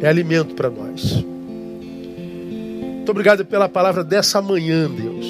[0.00, 1.31] É alimento para nós.
[3.02, 5.26] Muito obrigado pela palavra dessa manhã, Deus.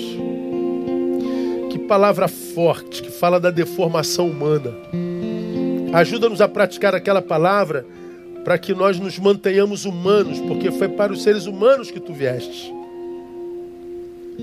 [1.70, 4.74] Que palavra forte, que fala da deformação humana.
[5.94, 7.86] Ajuda-nos a praticar aquela palavra
[8.44, 12.70] para que nós nos mantenhamos humanos, porque foi para os seres humanos que tu vieste.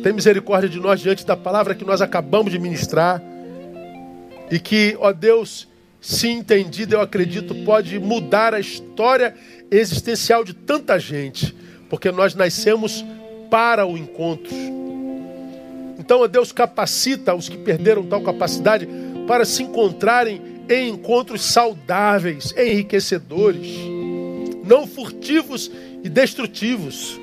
[0.02, 3.22] Tem misericórdia de nós diante da palavra que nós acabamos de ministrar.
[4.50, 5.68] E que, ó Deus,
[6.02, 9.36] se entendido, eu acredito, pode mudar a história
[9.70, 11.56] existencial de tanta gente.
[11.90, 13.04] Porque nós nascemos
[13.50, 14.54] para o encontro.
[15.98, 18.88] Então, Deus, capacita os que perderam tal capacidade
[19.28, 23.78] para se encontrarem em encontros saudáveis, enriquecedores,
[24.64, 25.70] não furtivos
[26.04, 27.20] e destrutivos.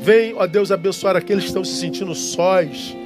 [0.00, 2.96] Vem, ó Deus, abençoar aqueles que estão se sentindo sós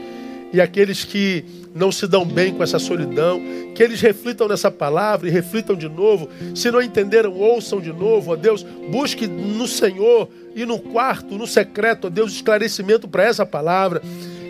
[0.54, 1.44] e aqueles que
[1.74, 3.42] não se dão bem com essa solidão,
[3.74, 6.28] que eles reflitam nessa palavra e reflitam de novo.
[6.54, 11.44] Se não entenderam, ouçam de novo, ó Deus, busque no Senhor e no quarto, no
[11.44, 14.00] secreto, ó Deus, esclarecimento para essa palavra,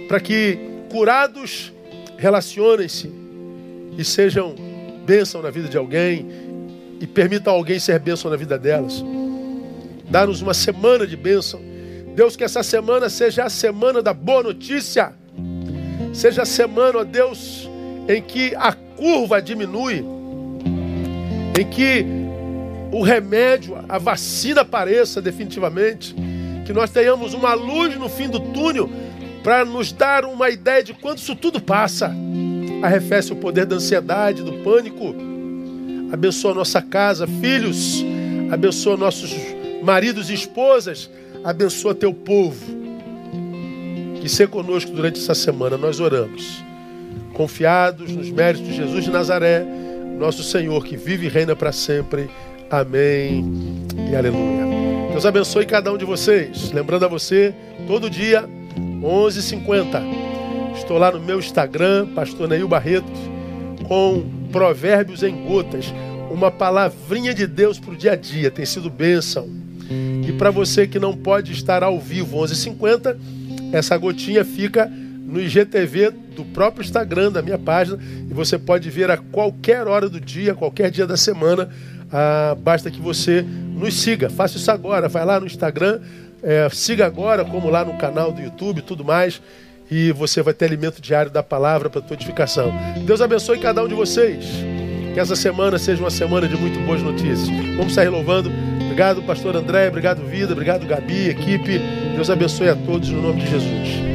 [0.06, 0.58] para que
[0.90, 1.72] curados
[2.18, 3.10] relacionem-se
[3.96, 4.54] e sejam
[5.06, 6.26] bênção na vida de alguém
[7.00, 9.02] e permitam alguém ser bênção na vida delas.
[10.10, 11.60] Dá-nos uma semana de bênção
[12.14, 15.12] Deus, que essa semana seja a semana da boa notícia.
[16.14, 17.68] Seja a semana, ó Deus,
[18.08, 20.04] em que a curva diminui,
[21.58, 22.06] em que
[22.92, 26.14] o remédio, a vacina apareça definitivamente,
[26.64, 28.88] que nós tenhamos uma luz no fim do túnel
[29.42, 32.14] para nos dar uma ideia de quando isso tudo passa.
[32.82, 35.14] Arrefece o poder da ansiedade, do pânico.
[36.12, 38.02] Abençoa nossa casa, filhos.
[38.50, 39.34] Abençoa nossos
[39.82, 41.10] maridos e esposas
[41.44, 42.83] abençoa teu povo.
[44.24, 45.76] Que ser conosco durante essa semana.
[45.76, 46.64] Nós oramos,
[47.34, 49.62] confiados nos méritos de Jesus de Nazaré,
[50.18, 52.30] nosso Senhor que vive e reina para sempre.
[52.70, 53.44] Amém
[54.10, 55.10] e aleluia.
[55.10, 56.72] Deus abençoe cada um de vocês.
[56.72, 57.54] Lembrando a você,
[57.86, 58.48] todo dia,
[59.02, 60.02] 11h50.
[60.74, 63.04] Estou lá no meu Instagram, Pastor Neil Barreto,
[63.86, 65.92] com provérbios em gotas.
[66.30, 68.50] Uma palavrinha de Deus para o dia a dia.
[68.50, 69.46] Tem sido bênção.
[70.26, 73.18] E para você que não pode estar ao vivo 11h50,
[73.72, 74.90] essa gotinha fica
[75.24, 77.98] no IGTV do próprio Instagram, da minha página,
[78.30, 81.68] e você pode ver a qualquer hora do dia, qualquer dia da semana.
[82.12, 84.30] Ah, basta que você nos siga.
[84.30, 85.08] Faça isso agora.
[85.08, 86.00] Vai lá no Instagram,
[86.42, 89.40] é, siga agora, como lá no canal do YouTube tudo mais.
[89.90, 92.72] E você vai ter alimento diário da palavra para a tua edificação.
[93.04, 94.44] Deus abençoe cada um de vocês.
[95.12, 97.48] Que essa semana seja uma semana de muito boas notícias.
[97.76, 98.73] Vamos sair louvando.
[98.94, 99.88] Obrigado, pastor André.
[99.88, 100.52] Obrigado, Vida.
[100.52, 101.80] Obrigado, Gabi, equipe.
[102.14, 104.13] Deus abençoe a todos no nome de Jesus.